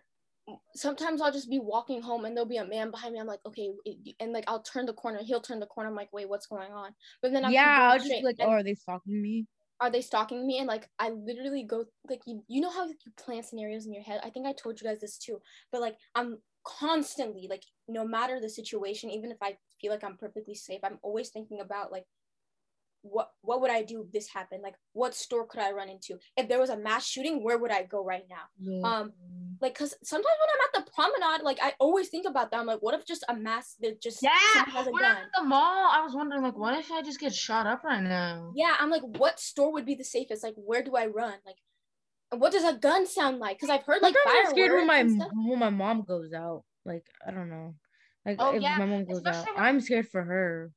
sometimes 0.74 1.22
I'll 1.22 1.32
just 1.32 1.48
be 1.48 1.58
walking 1.58 2.02
home 2.02 2.24
and 2.24 2.36
there'll 2.36 2.48
be 2.48 2.58
a 2.58 2.64
man 2.66 2.90
behind 2.90 3.14
me. 3.14 3.20
I'm 3.20 3.26
like, 3.26 3.40
okay, 3.46 3.70
and 4.18 4.32
like 4.32 4.44
I'll 4.46 4.60
turn 4.62 4.84
the 4.84 4.92
corner, 4.92 5.20
he'll 5.22 5.40
turn 5.40 5.60
the 5.60 5.66
corner. 5.66 5.88
I'm 5.88 5.96
like, 5.96 6.12
wait, 6.12 6.28
what's 6.28 6.46
going 6.46 6.72
on? 6.72 6.92
But 7.22 7.32
then 7.32 7.44
I'll 7.44 7.52
yeah, 7.52 7.92
I'll 7.92 7.98
just 7.98 8.10
be 8.10 8.22
like, 8.22 8.36
oh, 8.40 8.48
are 8.50 8.62
they 8.62 8.74
stalking 8.74 9.22
me? 9.22 9.46
Are 9.80 9.90
they 9.90 10.00
stalking 10.02 10.46
me? 10.46 10.58
And 10.58 10.68
like 10.68 10.88
I 10.98 11.10
literally 11.10 11.62
go 11.62 11.84
like 12.08 12.20
you, 12.26 12.42
you 12.48 12.60
know 12.60 12.70
how 12.70 12.86
you 12.86 12.94
plan 13.16 13.42
scenarios 13.42 13.86
in 13.86 13.94
your 13.94 14.02
head. 14.02 14.20
I 14.22 14.30
think 14.30 14.46
I 14.46 14.52
told 14.52 14.80
you 14.80 14.86
guys 14.88 15.00
this 15.00 15.18
too, 15.18 15.40
but 15.72 15.80
like 15.80 15.96
I'm 16.14 16.38
constantly 16.64 17.46
like 17.48 17.64
no 17.88 18.06
matter 18.06 18.40
the 18.40 18.50
situation, 18.50 19.10
even 19.10 19.30
if 19.30 19.38
I 19.42 19.56
feel 19.80 19.90
like 19.90 20.04
I'm 20.04 20.16
perfectly 20.16 20.54
safe, 20.54 20.80
I'm 20.84 20.98
always 21.02 21.30
thinking 21.30 21.60
about 21.60 21.92
like 21.92 22.04
what 23.02 23.30
what 23.42 23.60
would 23.60 23.70
I 23.70 23.82
do 23.82 24.02
if 24.02 24.12
this 24.12 24.28
happened? 24.28 24.62
Like 24.62 24.74
what 24.92 25.14
store 25.14 25.46
could 25.46 25.60
I 25.60 25.72
run 25.72 25.88
into? 25.88 26.18
If 26.36 26.48
there 26.48 26.58
was 26.60 26.70
a 26.70 26.76
mass 26.76 27.06
shooting, 27.06 27.42
where 27.42 27.58
would 27.58 27.70
I 27.70 27.82
go 27.84 28.04
right 28.04 28.24
now? 28.28 28.88
Um, 28.88 29.12
Like, 29.62 29.74
cause 29.76 29.94
sometimes 30.02 30.36
when 30.40 30.50
I'm 30.54 30.64
at 30.68 30.86
the 30.86 30.92
promenade, 30.92 31.44
like 31.44 31.58
I 31.62 31.74
always 31.78 32.08
think 32.08 32.26
about 32.26 32.50
that. 32.50 32.60
I'm 32.60 32.66
like, 32.66 32.80
what 32.80 32.94
if 32.94 33.04
just 33.06 33.24
a 33.28 33.34
mass 33.36 33.76
that 33.80 34.00
just 34.00 34.22
Yeah. 34.22 34.30
someone 34.54 34.70
has 34.76 34.86
a 34.86 34.90
When 34.90 35.04
I'm 35.04 35.16
at 35.16 35.30
the 35.36 35.44
mall, 35.44 35.88
I 35.92 36.02
was 36.02 36.14
wondering 36.14 36.42
like, 36.42 36.56
what 36.56 36.78
if 36.78 36.90
I 36.90 37.02
just 37.02 37.20
get 37.20 37.34
shot 37.34 37.66
up 37.66 37.84
right 37.84 38.02
now? 38.02 38.52
Yeah, 38.54 38.74
I'm 38.78 38.90
like, 38.90 39.02
what 39.02 39.38
store 39.38 39.72
would 39.72 39.84
be 39.84 39.94
the 39.94 40.04
safest? 40.04 40.42
Like, 40.42 40.54
where 40.56 40.82
do 40.82 40.96
I 40.96 41.06
run? 41.06 41.34
Like, 41.44 41.56
what 42.40 42.52
does 42.52 42.64
a 42.64 42.72
gun 42.76 43.06
sound 43.06 43.38
like? 43.38 43.56
Because 43.58 43.70
I've 43.70 43.84
heard 43.84 44.02
like 44.02 44.14
I'm 44.26 44.46
scared 44.50 44.72
when 44.72 44.86
my 44.86 44.94
fireworks 44.98 45.12
and 45.12 45.22
stuff. 45.22 45.32
when 45.34 45.58
my 45.58 45.70
mom 45.70 46.02
goes 46.02 46.32
out. 46.32 46.64
Like 46.84 47.04
I 47.26 47.30
don't 47.32 47.50
know. 47.50 47.74
Like 48.24 48.36
Oh, 48.38 48.54
if 48.54 48.62
yeah, 48.62 48.76
my 48.78 48.86
mom 48.86 49.04
goes 49.04 49.24
out, 49.26 49.44
when- 49.46 49.56
I'm 49.64 49.80
scared 49.80 50.08
for 50.08 50.22
her. 50.22 50.70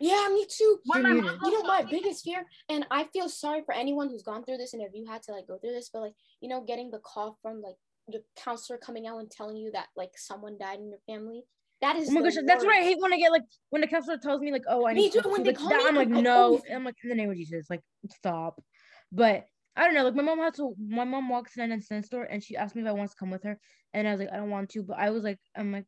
Yeah, 0.00 0.28
me 0.32 0.46
too. 0.48 0.78
When 0.84 1.02
my 1.02 1.08
You 1.10 1.22
know, 1.22 1.22
goes 1.22 1.38
you 1.42 1.62
know 1.62 1.68
my 1.68 1.82
biggest 1.82 2.24
fear, 2.24 2.44
and 2.68 2.86
I 2.90 3.04
feel 3.12 3.28
sorry 3.28 3.62
for 3.64 3.74
anyone 3.74 4.08
who's 4.08 4.22
gone 4.22 4.44
through 4.44 4.58
this, 4.58 4.74
and 4.74 4.82
if 4.82 4.92
you 4.94 5.06
had 5.06 5.22
to 5.24 5.32
like 5.32 5.46
go 5.46 5.58
through 5.58 5.72
this, 5.72 5.90
but 5.92 6.00
like 6.00 6.14
you 6.40 6.48
know, 6.48 6.60
getting 6.62 6.90
the 6.90 6.98
call 6.98 7.38
from 7.42 7.62
like 7.62 7.76
the 8.08 8.22
counselor 8.36 8.78
coming 8.78 9.06
out 9.06 9.18
and 9.18 9.30
telling 9.30 9.56
you 9.56 9.70
that 9.72 9.86
like 9.96 10.10
someone 10.16 10.56
died 10.58 10.78
in 10.78 10.88
your 10.88 10.98
family. 11.06 11.42
That 11.80 11.96
is. 11.96 12.08
Oh 12.08 12.12
my 12.12 12.20
the 12.20 12.28
gosh, 12.30 12.38
that's 12.46 12.64
what 12.64 12.76
I 12.76 12.82
hate 12.82 12.98
when 13.00 13.12
I 13.12 13.18
get 13.18 13.32
like 13.32 13.42
when 13.70 13.80
the 13.80 13.88
counselor 13.88 14.18
tells 14.18 14.40
me 14.40 14.52
like, 14.52 14.64
oh, 14.68 14.86
I 14.86 14.92
Me 14.94 15.02
need 15.02 15.12
too, 15.12 15.22
to 15.22 15.28
when 15.28 15.42
they 15.42 15.50
like, 15.50 15.58
call 15.58 15.70
that, 15.70 15.78
me, 15.78 15.88
I'm 15.88 15.94
like, 15.96 16.06
I'm 16.08 16.14
like, 16.14 16.24
no, 16.24 16.60
oh. 16.68 16.74
I'm 16.74 16.84
like, 16.84 16.94
in 17.02 17.08
the 17.10 17.16
name 17.16 17.30
of 17.30 17.36
Jesus, 17.36 17.66
like 17.70 17.80
stop. 18.10 18.62
But 19.10 19.44
I 19.74 19.84
don't 19.84 19.94
know, 19.94 20.04
like 20.04 20.14
my 20.14 20.22
mom 20.22 20.38
had 20.38 20.54
to. 20.54 20.74
My 20.78 21.04
mom 21.04 21.28
walks 21.28 21.56
in 21.56 21.72
and 21.72 21.82
cent 21.82 22.04
store 22.04 22.24
and 22.24 22.42
she 22.42 22.56
asked 22.56 22.76
me 22.76 22.82
if 22.82 22.88
I 22.88 22.92
want 22.92 23.10
to 23.10 23.16
come 23.18 23.30
with 23.30 23.42
her, 23.44 23.58
and 23.94 24.06
I 24.06 24.12
was 24.12 24.20
like, 24.20 24.32
I 24.32 24.36
don't 24.36 24.50
want 24.50 24.70
to, 24.70 24.82
but 24.82 24.98
I 24.98 25.10
was 25.10 25.24
like, 25.24 25.38
I'm 25.56 25.72
like, 25.72 25.86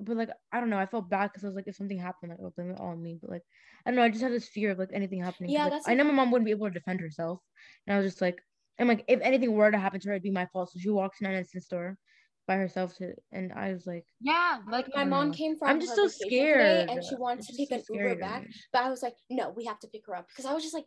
but 0.00 0.16
like 0.16 0.30
I 0.52 0.60
don't 0.60 0.70
know, 0.70 0.78
I 0.78 0.86
felt 0.86 1.10
bad 1.10 1.28
because 1.28 1.44
I 1.44 1.48
was 1.48 1.56
like, 1.56 1.68
if 1.68 1.76
something 1.76 1.98
happened, 1.98 2.30
like 2.30 2.38
I'll 2.42 2.50
blame 2.50 2.70
it 2.70 2.80
all 2.80 2.88
on 2.88 3.02
me. 3.02 3.18
But 3.20 3.30
like 3.30 3.42
I 3.84 3.90
don't 3.90 3.96
know, 3.96 4.02
I 4.02 4.10
just 4.10 4.22
had 4.22 4.32
this 4.32 4.48
fear 4.48 4.72
of 4.72 4.78
like 4.78 4.90
anything 4.92 5.22
happening. 5.22 5.50
Yeah, 5.50 5.64
like, 5.64 5.72
that's 5.72 5.88
I 5.88 5.94
know 5.94 6.04
my 6.04 6.12
mom 6.12 6.30
wouldn't 6.30 6.46
be 6.46 6.50
able 6.52 6.68
to 6.68 6.74
defend 6.74 7.00
herself, 7.00 7.40
and 7.86 7.94
I 7.94 8.00
was 8.00 8.10
just 8.10 8.20
like, 8.20 8.40
I'm 8.78 8.88
like, 8.88 9.04
if 9.08 9.20
anything 9.22 9.52
were 9.52 9.70
to 9.70 9.78
happen 9.78 10.00
to 10.00 10.08
her, 10.08 10.14
it'd 10.14 10.22
be 10.22 10.30
my 10.30 10.46
fault. 10.52 10.70
So 10.72 10.78
she 10.78 10.90
walks 10.90 11.20
in 11.20 11.26
an 11.26 11.34
instant 11.34 11.64
store 11.64 11.98
by 12.46 12.56
herself 12.56 12.96
to, 12.96 13.12
and 13.32 13.52
I 13.52 13.72
was 13.72 13.86
like, 13.86 14.04
Yeah, 14.20 14.58
like 14.68 14.88
My 14.94 15.04
mom 15.04 15.28
know. 15.28 15.34
came 15.36 15.56
from. 15.56 15.68
I'm 15.68 15.80
just 15.80 15.94
so 15.94 16.06
vacation 16.06 16.28
today, 16.30 16.86
scared. 16.86 16.90
and 16.90 17.04
she 17.04 17.14
wanted 17.16 17.46
to 17.46 17.56
take 17.56 17.68
so 17.68 17.76
an 17.76 17.82
Uber 17.90 18.14
to 18.14 18.20
back, 18.20 18.46
but 18.72 18.82
I 18.82 18.90
was 18.90 19.02
like, 19.02 19.14
no, 19.28 19.50
we 19.50 19.64
have 19.66 19.78
to 19.80 19.88
pick 19.88 20.06
her 20.06 20.16
up 20.16 20.28
because 20.28 20.46
I 20.46 20.52
was 20.54 20.62
just 20.62 20.74
like, 20.74 20.86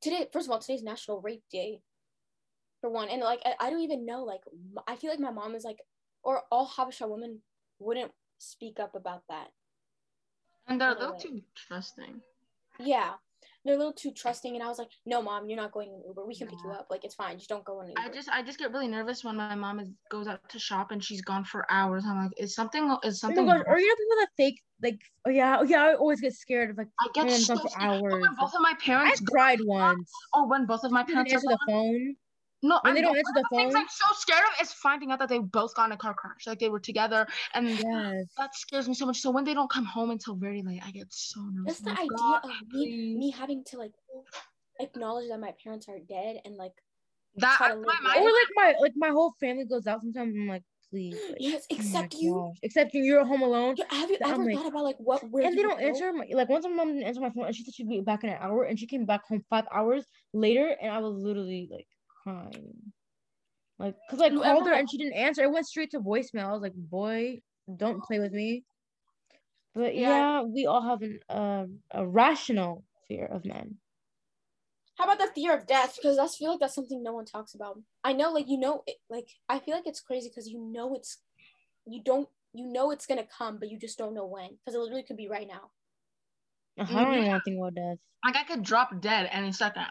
today. 0.00 0.26
First 0.32 0.46
of 0.46 0.52
all, 0.52 0.58
today's 0.58 0.82
National 0.82 1.20
Rape 1.20 1.44
Day, 1.50 1.80
for 2.80 2.90
one, 2.90 3.08
and 3.08 3.20
like 3.20 3.40
I, 3.44 3.66
I 3.66 3.70
don't 3.70 3.82
even 3.82 4.06
know. 4.06 4.24
Like 4.24 4.40
I 4.88 4.96
feel 4.96 5.10
like 5.10 5.20
my 5.20 5.30
mom 5.30 5.54
is 5.54 5.64
like, 5.64 5.78
or 6.22 6.42
all 6.50 6.68
Habesha 6.68 7.08
women 7.08 7.40
wouldn't 7.78 8.12
speak 8.40 8.80
up 8.80 8.94
about 8.94 9.22
that. 9.28 9.48
and 10.66 10.80
they're 10.80 10.92
a 10.92 10.98
little 10.98 11.16
too 11.16 11.42
trusting. 11.54 12.20
Yeah, 12.78 13.12
they're 13.64 13.74
a 13.74 13.78
little 13.78 13.92
too 13.92 14.12
trusting, 14.12 14.54
and 14.54 14.62
I 14.64 14.68
was 14.68 14.78
like, 14.78 14.88
no, 15.04 15.20
mom, 15.20 15.46
you're 15.46 15.56
not 15.60 15.72
going 15.72 15.88
in 15.92 16.02
Uber. 16.06 16.24
We 16.24 16.34
can 16.34 16.46
pick 16.48 16.58
you 16.64 16.70
up. 16.70 16.86
Like 16.90 17.04
it's 17.04 17.14
fine. 17.14 17.36
Just 17.36 17.50
don't 17.50 17.64
go 17.64 17.80
in 17.82 17.88
Uber. 17.88 18.00
I 18.00 18.08
just 18.08 18.28
I 18.30 18.42
just 18.42 18.58
get 18.58 18.72
really 18.72 18.88
nervous 18.88 19.22
when 19.24 19.36
my 19.36 19.54
mom 19.54 19.80
is 19.80 19.88
goes 20.10 20.26
out 20.26 20.48
to 20.48 20.58
shop 20.58 20.90
and 20.92 21.02
she's 21.04 21.20
gone 21.20 21.44
for 21.44 21.66
hours. 21.70 22.04
I'm 22.06 22.16
like, 22.24 22.32
is 22.38 22.54
something 22.54 22.84
is 23.04 23.16
Oh 23.22 23.28
something 23.28 23.44
my 23.46 23.58
gosh, 23.58 23.66
wrong? 23.66 23.76
or 23.76 23.78
you 23.78 23.88
know 23.88 23.94
people 23.96 24.16
that 24.20 24.28
fake 24.36 24.62
like 24.82 25.00
oh 25.26 25.30
yeah, 25.30 25.58
oh 25.60 25.64
yeah, 25.64 25.82
I 25.82 25.94
always 25.94 26.20
get 26.22 26.32
scared 26.34 26.70
of 26.70 26.78
like 26.78 26.88
I 27.00 27.08
get 27.12 27.24
oh, 27.24 27.26
my 27.26 27.32
mom's 27.32 27.46
so 27.46 27.54
gone 27.56 27.62
for 27.64 27.68
scared. 27.68 27.90
Or 27.90 28.10
hours. 28.12 28.22
when 28.22 28.34
both 28.38 28.54
of 28.54 28.60
my 28.62 28.74
parents 28.82 29.20
go, 29.20 29.32
cried 29.32 29.60
once. 29.64 30.10
or 30.32 30.48
when 30.48 30.64
both 30.64 30.84
of 30.84 30.92
my 30.92 31.02
parents 31.02 31.32
are 31.32 31.36
answer 31.36 31.48
the 31.48 31.58
gone. 31.66 31.68
phone. 31.68 32.16
No, 32.62 32.78
When 32.82 32.90
I'm 32.90 32.94
they 32.94 33.00
don't 33.00 33.10
one 33.10 33.18
answer 33.18 33.30
of 33.36 33.44
the 33.50 33.56
things. 33.56 33.74
I'm 33.74 33.86
so 33.88 34.04
scared 34.14 34.42
of 34.44 34.60
is 34.62 34.72
finding 34.72 35.10
out 35.12 35.18
that 35.20 35.28
they 35.30 35.38
both 35.38 35.74
got 35.74 35.86
in 35.86 35.92
a 35.92 35.96
car 35.96 36.12
crash, 36.14 36.46
like 36.46 36.58
they 36.58 36.68
were 36.68 36.80
together, 36.80 37.26
and 37.54 37.68
Yes. 37.68 38.26
that 38.36 38.54
scares 38.54 38.86
me 38.86 38.94
so 38.94 39.06
much. 39.06 39.20
So 39.20 39.30
when 39.30 39.44
they 39.44 39.54
don't 39.54 39.70
come 39.70 39.84
home 39.86 40.10
until 40.10 40.34
very 40.34 40.62
late, 40.62 40.82
I 40.84 40.90
get 40.90 41.06
so 41.10 41.40
nervous. 41.40 41.80
That's 41.80 41.80
the 41.80 41.90
like, 41.90 41.98
idea 42.00 42.16
"God, 42.18 42.44
of 42.44 42.50
me, 42.72 43.16
me 43.16 43.30
having 43.30 43.64
to 43.64 43.78
like 43.78 43.92
acknowledge 44.78 45.28
that 45.28 45.40
my 45.40 45.52
parents 45.62 45.88
are 45.88 45.98
dead 46.08 46.40
and 46.44 46.56
like 46.56 46.72
that 47.36 47.56
try 47.56 47.68
to 47.68 47.74
my 47.76 47.80
live 47.80 47.86
mind 48.02 48.04
life. 48.04 48.18
Or 48.18 48.24
like 48.24 48.48
my 48.56 48.74
like 48.80 48.92
my 48.96 49.08
whole 49.08 49.34
family 49.40 49.64
goes 49.64 49.86
out 49.86 50.00
sometimes. 50.02 50.34
I'm 50.36 50.48
like, 50.48 50.62
please. 50.90 51.14
Like, 51.28 51.36
yes, 51.40 51.62
oh 51.70 51.76
except 51.76 52.14
you. 52.14 52.34
gosh. 52.34 52.58
Except 52.62 52.92
you, 52.92 53.04
you're 53.04 53.24
home 53.24 53.42
alone. 53.42 53.76
Yeah, 53.78 53.84
Have 53.90 54.10
you 54.10 54.18
that 54.18 54.28
I'm 54.28 54.34
ever 54.34 54.44
like- 54.44 54.54
thought 54.56 54.66
about 54.66 54.84
like 54.84 54.96
what 54.98 55.22
where 55.30 55.46
and 55.46 55.56
they 55.56 55.62
don't 55.62 55.78
go? 55.80 55.86
answer 55.86 56.12
my 56.12 56.26
like 56.32 56.48
once 56.50 56.64
my 56.64 56.70
mom 56.74 56.88
didn't 56.88 57.04
answer 57.04 57.20
my 57.22 57.30
phone 57.30 57.46
and 57.46 57.54
she 57.56 57.64
said 57.64 57.72
she'd 57.74 57.88
be 57.88 58.00
back 58.00 58.22
in 58.24 58.30
an 58.30 58.38
hour 58.40 58.64
and 58.64 58.78
she 58.78 58.86
came 58.86 59.06
back 59.06 59.26
home 59.26 59.42
five 59.48 59.64
hours 59.74 60.04
later 60.34 60.76
and 60.82 60.90
I 60.92 60.98
was 60.98 61.14
literally 61.14 61.68
like 61.70 61.86
crying. 62.22 62.92
Like, 63.78 63.96
cause 64.10 64.20
I 64.20 64.28
You 64.28 64.42
called 64.42 64.60
ever, 64.62 64.70
her 64.70 64.74
and 64.74 64.90
she 64.90 64.98
didn't 64.98 65.14
answer. 65.14 65.42
It 65.42 65.50
went 65.52 65.66
straight 65.66 65.90
to 65.92 66.00
voicemail. 66.00 66.48
I 66.48 66.52
was 66.52 66.62
like, 66.62 66.74
boy, 66.74 67.40
don't 67.76 68.02
play 68.04 68.18
with 68.18 68.32
me. 68.32 68.64
But 69.74 69.94
Yeah. 69.96 70.08
yeah, 70.08 70.42
we 70.42 70.66
all 70.66 70.82
have 70.82 71.02
an 71.02 71.20
uh, 71.28 71.66
a 71.92 72.06
rational 72.06 72.84
fear 73.08 73.26
of 73.26 73.44
men. 73.44 73.78
How 74.98 75.04
about 75.04 75.18
the 75.18 75.32
fear 75.34 75.56
of 75.56 75.66
death? 75.66 75.96
Because 75.96 76.18
I 76.18 76.26
feel 76.28 76.50
like 76.50 76.60
that's 76.60 76.74
something 76.74 77.02
no 77.02 77.12
one 77.12 77.24
talks 77.24 77.54
about. 77.54 77.80
I 78.04 78.12
know, 78.12 78.30
like 78.32 78.48
you 78.48 78.58
know, 78.58 78.82
it, 78.86 78.96
like 79.08 79.28
I 79.48 79.58
feel 79.58 79.74
like 79.74 79.86
it's 79.86 80.00
crazy 80.00 80.28
because 80.28 80.46
you 80.48 80.58
know 80.60 80.94
it's, 80.94 81.18
you 81.86 82.02
don't, 82.04 82.28
you 82.52 82.66
know 82.66 82.90
it's 82.90 83.06
gonna 83.06 83.26
come, 83.26 83.58
but 83.58 83.70
you 83.70 83.78
just 83.78 83.96
don't 83.96 84.14
know 84.14 84.26
when. 84.26 84.58
Because 84.58 84.74
it 84.74 84.80
literally 84.80 85.04
could 85.04 85.16
be 85.16 85.28
right 85.28 85.48
now. 85.48 85.70
I 86.78 86.84
don't 86.84 87.14
even 87.14 87.28
want 87.28 87.44
to 87.44 87.50
think 87.50 87.58
about 87.58 87.74
death. 87.74 87.98
like 88.24 88.36
I 88.36 88.44
could 88.44 88.62
drop 88.62 89.00
dead 89.00 89.28
any 89.32 89.52
second. 89.52 89.86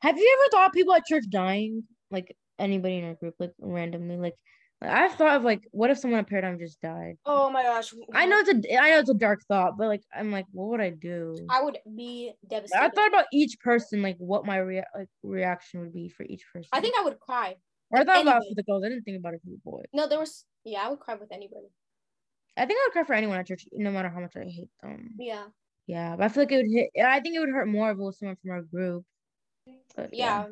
Have 0.00 0.16
you 0.18 0.38
ever 0.40 0.50
thought 0.50 0.72
people 0.72 0.94
at 0.94 1.04
church 1.06 1.24
dying? 1.30 1.84
Like 2.10 2.36
anybody 2.58 2.96
in 2.98 3.04
our 3.04 3.14
group, 3.14 3.34
like 3.38 3.52
randomly, 3.60 4.16
like. 4.16 4.34
I've 4.80 5.14
thought 5.14 5.34
of 5.34 5.42
like, 5.42 5.62
what 5.72 5.90
if 5.90 5.98
someone 5.98 6.20
at 6.20 6.28
Paradigm 6.28 6.56
just 6.60 6.80
died? 6.80 7.16
Oh 7.26 7.50
my 7.50 7.64
gosh! 7.64 7.92
I 8.14 8.26
know 8.26 8.38
it's 8.38 8.48
a, 8.48 8.76
I 8.80 8.90
know 8.90 8.98
it's 9.00 9.10
a 9.10 9.14
dark 9.14 9.40
thought, 9.48 9.72
but 9.76 9.88
like, 9.88 10.02
I'm 10.14 10.30
like, 10.30 10.46
what 10.52 10.68
would 10.68 10.80
I 10.80 10.90
do? 10.90 11.34
I 11.50 11.64
would 11.64 11.78
be 11.96 12.30
devastated. 12.48 12.84
I 12.84 12.88
thought 12.90 13.08
about 13.08 13.24
each 13.32 13.58
person, 13.58 14.02
like 14.02 14.14
what 14.18 14.46
my 14.46 14.58
rea- 14.58 14.84
like 14.96 15.08
reaction 15.24 15.80
would 15.80 15.92
be 15.92 16.08
for 16.10 16.22
each 16.28 16.44
person. 16.52 16.68
I 16.72 16.80
think 16.80 16.94
I 16.96 17.02
would 17.02 17.18
cry. 17.18 17.56
or 17.90 17.98
I 17.98 18.04
thought 18.04 18.22
about 18.22 18.36
anybody. 18.36 18.48
for 18.50 18.54
the 18.54 18.62
girls. 18.62 18.84
I 18.84 18.88
didn't 18.90 19.02
think 19.02 19.18
about 19.18 19.34
it 19.34 19.40
for 19.42 19.50
the 19.50 19.58
boys. 19.64 19.86
No, 19.92 20.06
there 20.06 20.20
was. 20.20 20.44
Yeah, 20.64 20.86
I 20.86 20.90
would 20.90 21.00
cry 21.00 21.16
with 21.16 21.32
anybody. 21.32 21.66
I 22.56 22.64
think 22.64 22.78
I 22.78 22.86
would 22.86 22.92
cry 22.92 23.02
for 23.02 23.14
anyone 23.14 23.38
at 23.38 23.48
church, 23.48 23.66
no 23.72 23.90
matter 23.90 24.10
how 24.10 24.20
much 24.20 24.36
I 24.36 24.44
hate 24.44 24.70
them. 24.80 25.08
Yeah, 25.18 25.46
Yeah, 25.88 26.14
but 26.14 26.22
I 26.26 26.28
feel 26.28 26.42
like 26.44 26.52
it 26.52 26.56
would 26.58 26.70
hit. 26.72 27.04
I 27.04 27.18
think 27.18 27.34
it 27.34 27.40
would 27.40 27.48
hurt 27.48 27.66
more 27.66 27.90
if 27.90 27.98
it 27.98 28.00
was 28.00 28.16
someone 28.20 28.36
from 28.36 28.52
our 28.52 28.62
group. 28.62 29.04
But 29.96 30.10
yeah. 30.12 30.46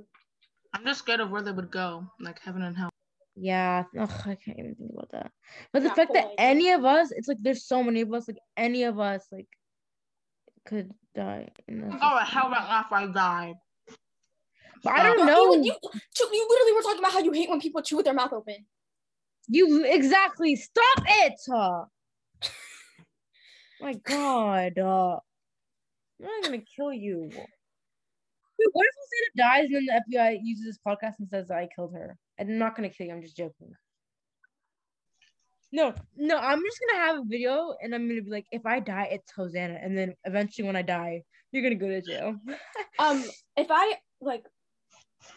I'm 0.74 0.84
just 0.84 1.00
scared 1.00 1.20
of 1.20 1.30
where 1.30 1.42
they 1.42 1.52
would 1.52 1.70
go, 1.70 2.06
like 2.20 2.40
heaven 2.40 2.62
and 2.62 2.76
hell. 2.76 2.90
yeah. 3.34 3.84
Ugh, 3.98 4.10
I 4.24 4.34
can't 4.34 4.58
even 4.58 4.74
think 4.74 4.92
about 4.92 5.10
that. 5.12 5.32
But 5.72 5.82
the 5.82 5.88
Yeah, 5.88 5.94
fact 5.94 6.12
that 6.14 6.24
idea. 6.24 6.34
any 6.38 6.70
of 6.72 6.84
us, 6.84 7.12
it's 7.12 7.28
like 7.28 7.38
there's 7.40 7.64
so 7.64 7.82
many 7.82 8.02
of 8.02 8.12
us, 8.12 8.28
like 8.28 8.38
any 8.56 8.82
of 8.82 8.98
us, 9.00 9.26
like 9.32 9.48
could 10.66 10.92
die. 11.14 11.48
And 11.68 11.84
Oh 12.02 12.18
hell, 12.18 12.50
right 12.50 12.60
after 12.60 12.94
I 12.94 13.06
die. 13.06 13.54
But 14.82 14.92
I 14.94 15.02
don't 15.02 15.16
Bro, 15.16 15.26
know. 15.26 15.52
You, 15.54 15.62
you, 15.64 15.72
you 16.32 16.46
literally 16.48 16.72
were 16.74 16.82
talking 16.82 16.98
about 16.98 17.12
how 17.12 17.20
you 17.20 17.32
hate 17.32 17.48
when 17.48 17.60
people 17.60 17.82
chew 17.82 17.96
with 17.96 18.04
their 18.04 18.14
mouth 18.14 18.32
open. 18.32 18.66
You 19.48 19.84
exactly 19.84 20.56
stop 20.56 20.98
it. 21.06 21.34
Uh, 21.52 21.84
my 23.80 23.94
God, 23.94 24.78
uh, 24.78 25.16
I'm 26.20 26.26
not 26.26 26.44
gonna 26.44 26.58
kill 26.76 26.92
you. 26.92 27.30
Wait, 28.58 28.68
what 28.72 28.86
if 28.86 28.94
Susanna 28.94 29.50
dies 29.50 29.64
and 29.66 29.74
then 29.74 29.86
the 29.86 30.18
FBI 30.18 30.38
uses 30.42 30.64
this 30.64 30.78
podcast 30.86 31.18
and 31.18 31.28
says 31.28 31.50
I 31.50 31.68
killed 31.74 31.94
her? 31.94 32.16
I'm 32.38 32.58
not 32.58 32.74
gonna 32.76 32.90
kill 32.90 33.06
you. 33.06 33.12
I'm 33.12 33.22
just 33.22 33.36
joking. 33.36 33.72
No, 35.72 35.94
no, 36.16 36.38
I'm 36.38 36.62
just 36.62 36.80
gonna 36.80 37.04
have 37.04 37.16
a 37.16 37.24
video 37.26 37.74
and 37.82 37.94
I'm 37.94 38.08
gonna 38.08 38.22
be 38.22 38.30
like, 38.30 38.46
if 38.52 38.64
I 38.64 38.80
die, 38.80 39.08
it's 39.10 39.32
Hosanna, 39.32 39.78
and 39.82 39.96
then 39.96 40.14
eventually 40.24 40.66
when 40.66 40.76
I 40.76 40.82
die, 40.82 41.22
you're 41.52 41.62
gonna 41.62 41.74
go 41.74 41.88
to 41.88 42.02
jail. 42.02 42.36
um 42.98 43.24
if 43.56 43.66
i 43.70 43.94
like 44.20 44.44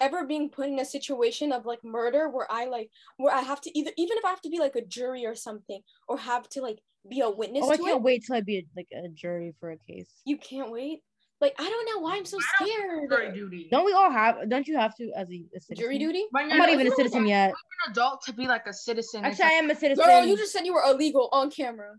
ever 0.01 0.25
being 0.25 0.49
put 0.49 0.67
in 0.67 0.79
a 0.79 0.86
situation 0.86 1.51
of 1.51 1.65
like 1.65 1.84
murder 1.84 2.29
where 2.29 2.47
i 2.51 2.65
like 2.65 2.89
where 3.17 3.34
i 3.34 3.41
have 3.41 3.62
to 3.62 3.77
either 3.77 3.91
even 3.97 4.17
if 4.17 4.25
i 4.25 4.29
have 4.29 4.41
to 4.41 4.49
be 4.49 4.60
like 4.60 4.75
a 4.75 4.86
jury 4.86 5.25
or 5.25 5.36
something 5.36 5.82
or 6.08 6.17
have 6.17 6.47
to 6.49 6.62
like 6.62 6.79
be 7.10 7.21
a 7.21 7.29
witness 7.29 7.63
oh, 7.65 7.71
I 7.71 7.77
can't 7.77 7.89
it 7.91 8.01
wait 8.01 8.25
till 8.25 8.36
I 8.36 8.41
be 8.41 8.58
a, 8.58 8.65
like 8.75 8.88
a 8.91 9.08
jury 9.08 9.55
for 9.60 9.71
a 9.71 9.77
case. 9.77 10.10
you 10.25 10.38
can't 10.38 10.69
wait 10.69 10.99
like 11.41 11.54
i 11.60 11.63
don't 11.63 11.86
know 11.86 12.02
why 12.02 12.17
i'm 12.17 12.25
so 12.25 12.38
scared 12.56 13.10
Jury 13.10 13.32
duty. 13.34 13.67
Don't 13.71 13.86
we 13.86 13.93
all 13.93 14.12
have? 14.12 14.49
Don't 14.49 14.67
you 14.67 14.78
have 14.78 14.95
to 14.97 15.12
as 15.15 15.30
a, 15.30 15.45
a 15.56 15.60
citizen? 15.60 15.75
jury 15.75 15.97
duty 15.97 16.25
When 16.32 16.52
I'm 16.52 16.58
not 16.58 16.69
even 16.69 16.88
a 16.88 16.91
citizen 16.91 17.25
yet. 17.25 17.49
I'm 17.49 17.54
an 17.88 17.91
adult 17.91 18.23
to 18.25 18.34
be 18.34 18.47
like 18.47 18.67
a 18.67 18.73
citizen. 18.73 19.23
Actually, 19.23 19.45
I 19.45 19.52
am 19.52 19.69
a 19.69 19.75
citizen. 19.75 20.06
girl 20.06 20.25
you 20.25 20.38
just 20.38 20.52
said 20.52 20.65
you 20.65 20.73
were 20.73 20.84
illegal 20.84 21.30
on 21.32 21.49
camera 21.49 21.95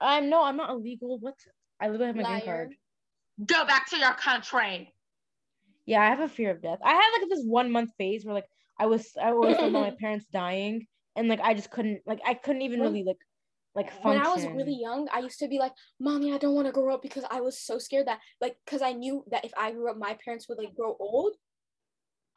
I'm 0.00 0.28
no, 0.28 0.44
I'm 0.44 0.56
not 0.56 0.70
illegal. 0.70 1.18
What? 1.18 1.34
I 1.80 1.88
literally 1.88 2.06
have 2.06 2.16
my 2.16 2.22
green 2.22 2.40
card. 2.40 2.74
go 3.44 3.64
back 3.66 3.88
to 3.90 3.98
your 3.98 4.14
country. 4.14 4.92
Yeah, 5.86 6.02
I 6.02 6.06
have 6.06 6.20
a 6.20 6.28
fear 6.28 6.50
of 6.50 6.62
death. 6.62 6.78
I 6.84 6.92
had 6.92 7.20
like 7.20 7.28
this 7.30 7.44
one 7.44 7.70
month 7.70 7.90
phase 7.98 8.24
where 8.24 8.34
like 8.34 8.48
I 8.78 8.86
was 8.86 9.10
I 9.20 9.32
was 9.32 9.56
thinking 9.56 9.72
my 9.72 9.90
parents 10.00 10.26
dying 10.32 10.86
and 11.16 11.28
like 11.28 11.40
I 11.40 11.54
just 11.54 11.70
couldn't 11.70 12.00
like 12.06 12.20
I 12.26 12.34
couldn't 12.34 12.62
even 12.62 12.80
really 12.80 13.04
like 13.04 13.16
like 13.78 13.92
when 14.04 14.18
i 14.18 14.28
was 14.28 14.44
really 14.46 14.74
young 14.74 15.08
i 15.12 15.20
used 15.20 15.38
to 15.38 15.48
be 15.48 15.58
like 15.58 15.72
mommy 16.00 16.32
i 16.32 16.38
don't 16.38 16.54
want 16.54 16.66
to 16.66 16.72
grow 16.72 16.92
up 16.94 17.02
because 17.02 17.24
i 17.30 17.40
was 17.40 17.58
so 17.58 17.78
scared 17.78 18.06
that 18.06 18.18
like 18.40 18.56
because 18.64 18.82
i 18.82 18.92
knew 18.92 19.24
that 19.30 19.44
if 19.44 19.52
i 19.56 19.70
grew 19.70 19.90
up 19.90 19.96
my 19.96 20.16
parents 20.24 20.48
would 20.48 20.58
like 20.58 20.74
grow 20.74 20.96
old 20.98 21.34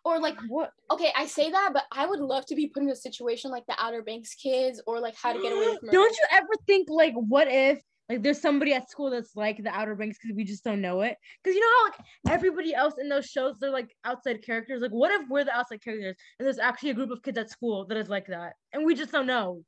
or 0.04 0.19
like 0.19 0.38
what? 0.47 0.71
okay 0.91 1.12
i 1.15 1.25
say 1.25 1.49
that 1.49 1.71
but 1.73 1.84
i 1.91 2.06
would 2.06 2.19
love 2.19 2.45
to 2.45 2.56
be 2.56 2.67
put 2.67 2.84
in 2.84 2.89
a 2.89 2.95
situation 2.95 3.49
like 3.49 3.65
the 3.67 3.75
outer 3.80 4.04
banks 4.04 4.36
kids 4.36 4.82
or 4.86 4.99
like 4.99 5.15
how 5.15 5.34
to 5.34 5.41
get 5.41 5.51
away 5.51 5.67
with 5.71 5.84
murder 5.84 5.97
Don't 5.97 6.15
you 6.15 6.25
ever 6.32 6.54
think 6.67 6.89
like 6.89 7.13
what 7.15 7.47
if 7.47 7.82
Like 8.10 8.23
there's 8.23 8.41
somebody 8.41 8.73
at 8.73 8.89
school 8.89 9.10
that's 9.10 9.36
like 9.36 9.63
the 9.63 9.69
Outer 9.69 9.95
Banks 9.95 10.17
because 10.21 10.36
we 10.36 10.43
just 10.43 10.65
don't 10.65 10.82
know 10.82 10.99
it. 11.01 11.15
Because 11.41 11.56
you 11.56 11.62
know 11.62 11.73
how 11.77 11.86
like 11.86 11.99
everybody 12.36 12.73
else 12.73 12.95
in 12.99 13.08
those 13.08 13.25
shows 13.25 13.56
they're 13.58 13.71
like 13.71 13.95
outside 14.04 14.43
characters. 14.43 14.82
Like 14.82 14.91
what 14.91 15.12
if 15.12 15.21
we're 15.30 15.45
the 15.45 15.56
outside 15.56 15.82
characters 15.82 16.15
and 16.38 16.45
there's 16.45 16.60
actually 16.60 16.89
a 16.89 16.93
group 16.99 17.12
of 17.12 17.23
kids 17.23 17.38
at 17.38 17.49
school 17.49 17.86
that 17.88 17.97
is 17.97 18.10
like 18.10 18.27
that 18.27 18.56
and 18.73 18.86
we 18.86 18.95
just 18.95 19.13
don't 19.13 19.27
know. 19.27 19.63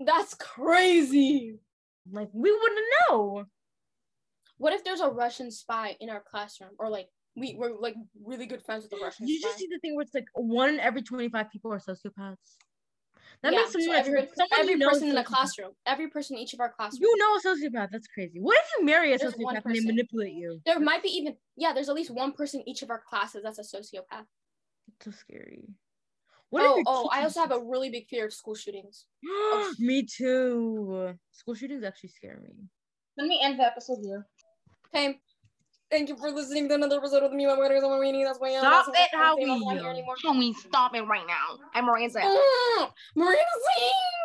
That's 0.00 0.34
crazy. 0.34 1.58
Like 2.10 2.28
we 2.32 2.50
wouldn't 2.52 2.86
know. 3.10 3.44
What 4.58 4.72
if 4.72 4.84
there's 4.84 5.00
a 5.00 5.08
Russian 5.08 5.50
spy 5.50 5.96
in 6.00 6.10
our 6.10 6.22
classroom, 6.28 6.70
or 6.78 6.88
like 6.88 7.08
we 7.36 7.54
we're 7.58 7.78
like 7.78 7.94
really 8.24 8.46
good 8.46 8.62
friends 8.62 8.82
with 8.82 8.90
the 8.90 8.98
Russian 9.04 9.28
You 9.28 9.38
spy? 9.38 9.48
just 9.48 9.58
see 9.58 9.68
the 9.70 9.78
thing 9.78 9.94
where 9.94 10.02
it's 10.02 10.14
like 10.14 10.26
one 10.34 10.70
in 10.70 10.80
every 10.80 11.02
25 11.02 11.50
people 11.50 11.72
are 11.72 11.78
sociopaths. 11.78 12.56
That 13.42 13.52
yeah, 13.52 13.60
makes 13.60 13.72
so 13.72 13.92
every, 13.92 14.28
every 14.58 14.72
you 14.72 14.78
know 14.78 14.88
person 14.90 15.10
in 15.10 15.14
the 15.14 15.22
classroom, 15.22 15.70
every 15.86 16.08
person 16.08 16.36
in 16.36 16.42
each 16.42 16.54
of 16.54 16.60
our 16.60 16.72
classrooms. 16.72 17.00
You 17.00 17.16
know 17.18 17.36
a 17.36 17.56
sociopath. 17.56 17.90
That's 17.92 18.08
crazy. 18.08 18.40
What 18.40 18.56
if 18.56 18.66
you 18.78 18.84
marry 18.84 19.12
a 19.12 19.18
There's 19.18 19.34
sociopath 19.34 19.64
and 19.64 19.74
they 19.76 19.80
manipulate 19.80 20.34
you? 20.34 20.60
there 20.66 20.80
might 20.80 21.02
be 21.04 21.10
even 21.10 21.36
yeah. 21.56 21.72
There's 21.72 21.88
at 21.88 21.94
least 21.94 22.10
one 22.10 22.32
person 22.32 22.60
in 22.60 22.68
each 22.68 22.82
of 22.82 22.90
our 22.90 23.00
classes 23.00 23.42
that's 23.44 23.58
a 23.58 23.62
sociopath. 23.62 24.26
It's 24.88 25.04
so 25.04 25.10
scary. 25.12 25.68
What 26.50 26.62
oh, 26.64 26.82
oh, 26.86 27.08
I 27.12 27.22
also 27.22 27.40
have 27.40 27.52
a 27.52 27.60
really 27.60 27.90
big 27.90 28.06
fear 28.08 28.26
of 28.26 28.32
school 28.32 28.54
shootings. 28.54 29.04
me 29.78 30.04
too. 30.04 31.14
School 31.30 31.54
shootings 31.54 31.84
actually 31.84 32.10
scare 32.10 32.40
me. 32.42 32.54
Let 33.18 33.26
me 33.26 33.40
end 33.42 33.58
the 33.58 33.64
episode 33.64 33.98
here. 34.02 34.26
Okay. 34.94 35.18
Thank 35.90 36.10
you 36.10 36.16
for 36.16 36.30
listening 36.30 36.68
to 36.68 36.74
another 36.74 36.98
episode 36.98 37.22
of 37.22 37.30
the 37.30 37.36
Me 37.36 37.46
My 37.46 37.58
Wedding 37.58 37.80
Summer 37.80 37.98
Weenie. 37.98 38.24
That's 38.24 38.38
why 38.38 38.50
I'm 38.50 38.60
Stop 38.60 38.86
not 38.88 38.96
it, 38.96 39.08
I'm 39.14 39.58
not 39.58 39.82
Howie. 39.82 40.04
Can 40.20 40.38
we 40.38 40.52
stop 40.52 40.94
it 40.94 41.00
right 41.02 41.26
now? 41.26 41.58
I'm 41.74 41.86
Miranda. 41.86 42.20
Mm, 42.20 42.90
Marina 43.16 43.40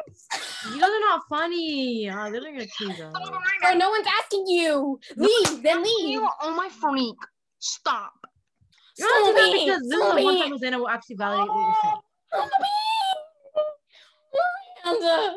sings. 0.01 0.27
You 0.73 0.81
guys 0.81 0.89
are 0.89 0.99
not 0.99 1.21
funny. 1.29 2.09
Uh, 2.09 2.29
they're 2.29 2.41
gonna 2.41 2.65
tease 2.77 2.99
us. 2.99 3.13
Oh, 3.15 3.73
no 3.77 3.89
one's 3.89 4.07
asking 4.21 4.45
you. 4.47 4.99
Leave, 5.15 5.63
then 5.63 5.83
leave. 5.83 6.09
You 6.09 6.23
are 6.23 6.33
on 6.41 6.57
my 6.57 6.67
freak. 6.81 7.15
Stop. 7.59 8.11
You're 8.97 9.07
not 9.09 9.33
doing 9.33 9.51
that 9.53 9.53
because 9.53 9.89
this 9.89 9.99
is 9.99 10.15
the 10.15 10.23
one 10.23 10.39
time 10.39 10.51
Hosanna 10.51 10.79
will 10.79 10.89
actually 10.89 11.15
validate 11.15 11.47
what 11.47 11.61
you're 11.61 11.75
saying. 11.81 12.01
Miranda. 14.85 15.35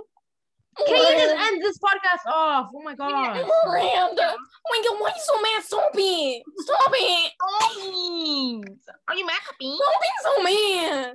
Can 0.87 0.95
you 0.95 1.19
just 1.19 1.53
end 1.53 1.63
this 1.63 1.79
podcast 1.79 2.31
off? 2.31 2.69
Oh 2.75 2.83
my 2.83 2.95
god. 2.95 3.37
Miranda. 3.67 4.35
Oh 4.37 4.71
my 4.71 4.83
god, 4.87 5.01
why 5.01 5.09
are 5.09 5.15
you 5.15 5.23
so 5.23 5.41
mad? 5.41 5.63
Stop 5.63 5.91
it. 5.95 6.43
Stop 6.59 6.93
it. 6.95 7.33
Please. 7.73 8.65
Are 9.09 9.15
you 9.15 9.27
mad 9.27 9.41
me? 9.61 9.79
Stop 9.79 10.01
being 10.03 10.21
so 10.23 10.43
mad. 10.43 11.15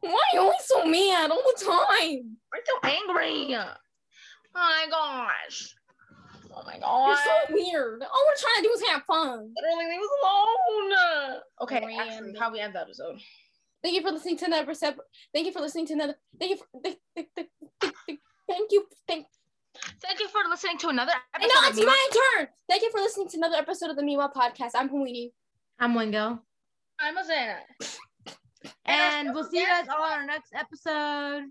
Why 0.00 0.10
are 0.10 0.34
you 0.34 0.40
always 0.40 0.64
so 0.64 0.84
mad 0.84 1.30
all 1.30 1.42
the 1.42 1.64
time? 1.64 2.36
I'm 2.52 2.62
so 2.64 2.78
angry. 2.84 3.56
Oh 3.56 3.72
my 4.54 4.86
gosh. 4.90 5.74
Oh 6.54 6.62
my 6.64 6.78
You're 6.78 7.16
so 7.16 7.54
weird. 7.54 8.02
All 8.02 8.26
we're 8.26 8.36
trying 8.38 8.56
to 8.56 8.62
do 8.62 8.72
is 8.72 8.82
have 8.88 9.02
fun. 9.02 9.52
Literally 9.54 9.90
leave 9.90 10.00
us 10.00 10.10
alone. 10.22 11.40
Okay, 11.62 11.80
Miranda. 11.80 12.02
actually, 12.02 12.38
how 12.38 12.50
we 12.50 12.60
end 12.60 12.74
the 12.74 12.80
episode? 12.80 13.18
Thank 13.82 13.94
you 13.94 14.02
for 14.02 14.10
listening 14.10 14.36
to 14.38 14.46
another 14.46 14.62
episode. 14.62 14.94
Thank 15.32 15.46
you 15.46 15.52
for 15.52 15.60
listening 15.60 15.86
to 15.86 15.92
another. 15.94 16.14
Thank 16.38 16.50
you 16.50 16.56
for. 16.56 16.66
Thank, 18.48 18.70
you. 18.70 18.86
Thank. 19.06 19.26
Thank 20.02 20.20
you 20.20 20.28
for 20.28 20.40
listening 20.48 20.78
to 20.78 20.88
another 20.88 21.12
episode. 21.34 21.52
No, 21.54 21.68
of 21.68 21.76
it's 21.76 21.86
my 21.86 22.08
turn. 22.36 22.48
Thank 22.68 22.82
you 22.82 22.90
for 22.90 23.00
listening 23.00 23.28
to 23.28 23.36
another 23.36 23.56
episode 23.56 23.90
of 23.90 23.96
the 23.96 24.02
Meanwhile 24.02 24.32
podcast. 24.34 24.70
I'm 24.74 24.88
Humini. 24.88 25.32
I'm 25.78 25.94
Wingo. 25.94 26.40
I'm 27.00 27.16
Azana. 27.16 27.56
And 28.86 29.34
we'll 29.34 29.44
see 29.44 29.58
you 29.58 29.66
guys 29.66 29.86
all 29.88 30.02
on 30.02 30.12
our 30.12 30.26
next 30.26 30.52
episode. 30.54 31.50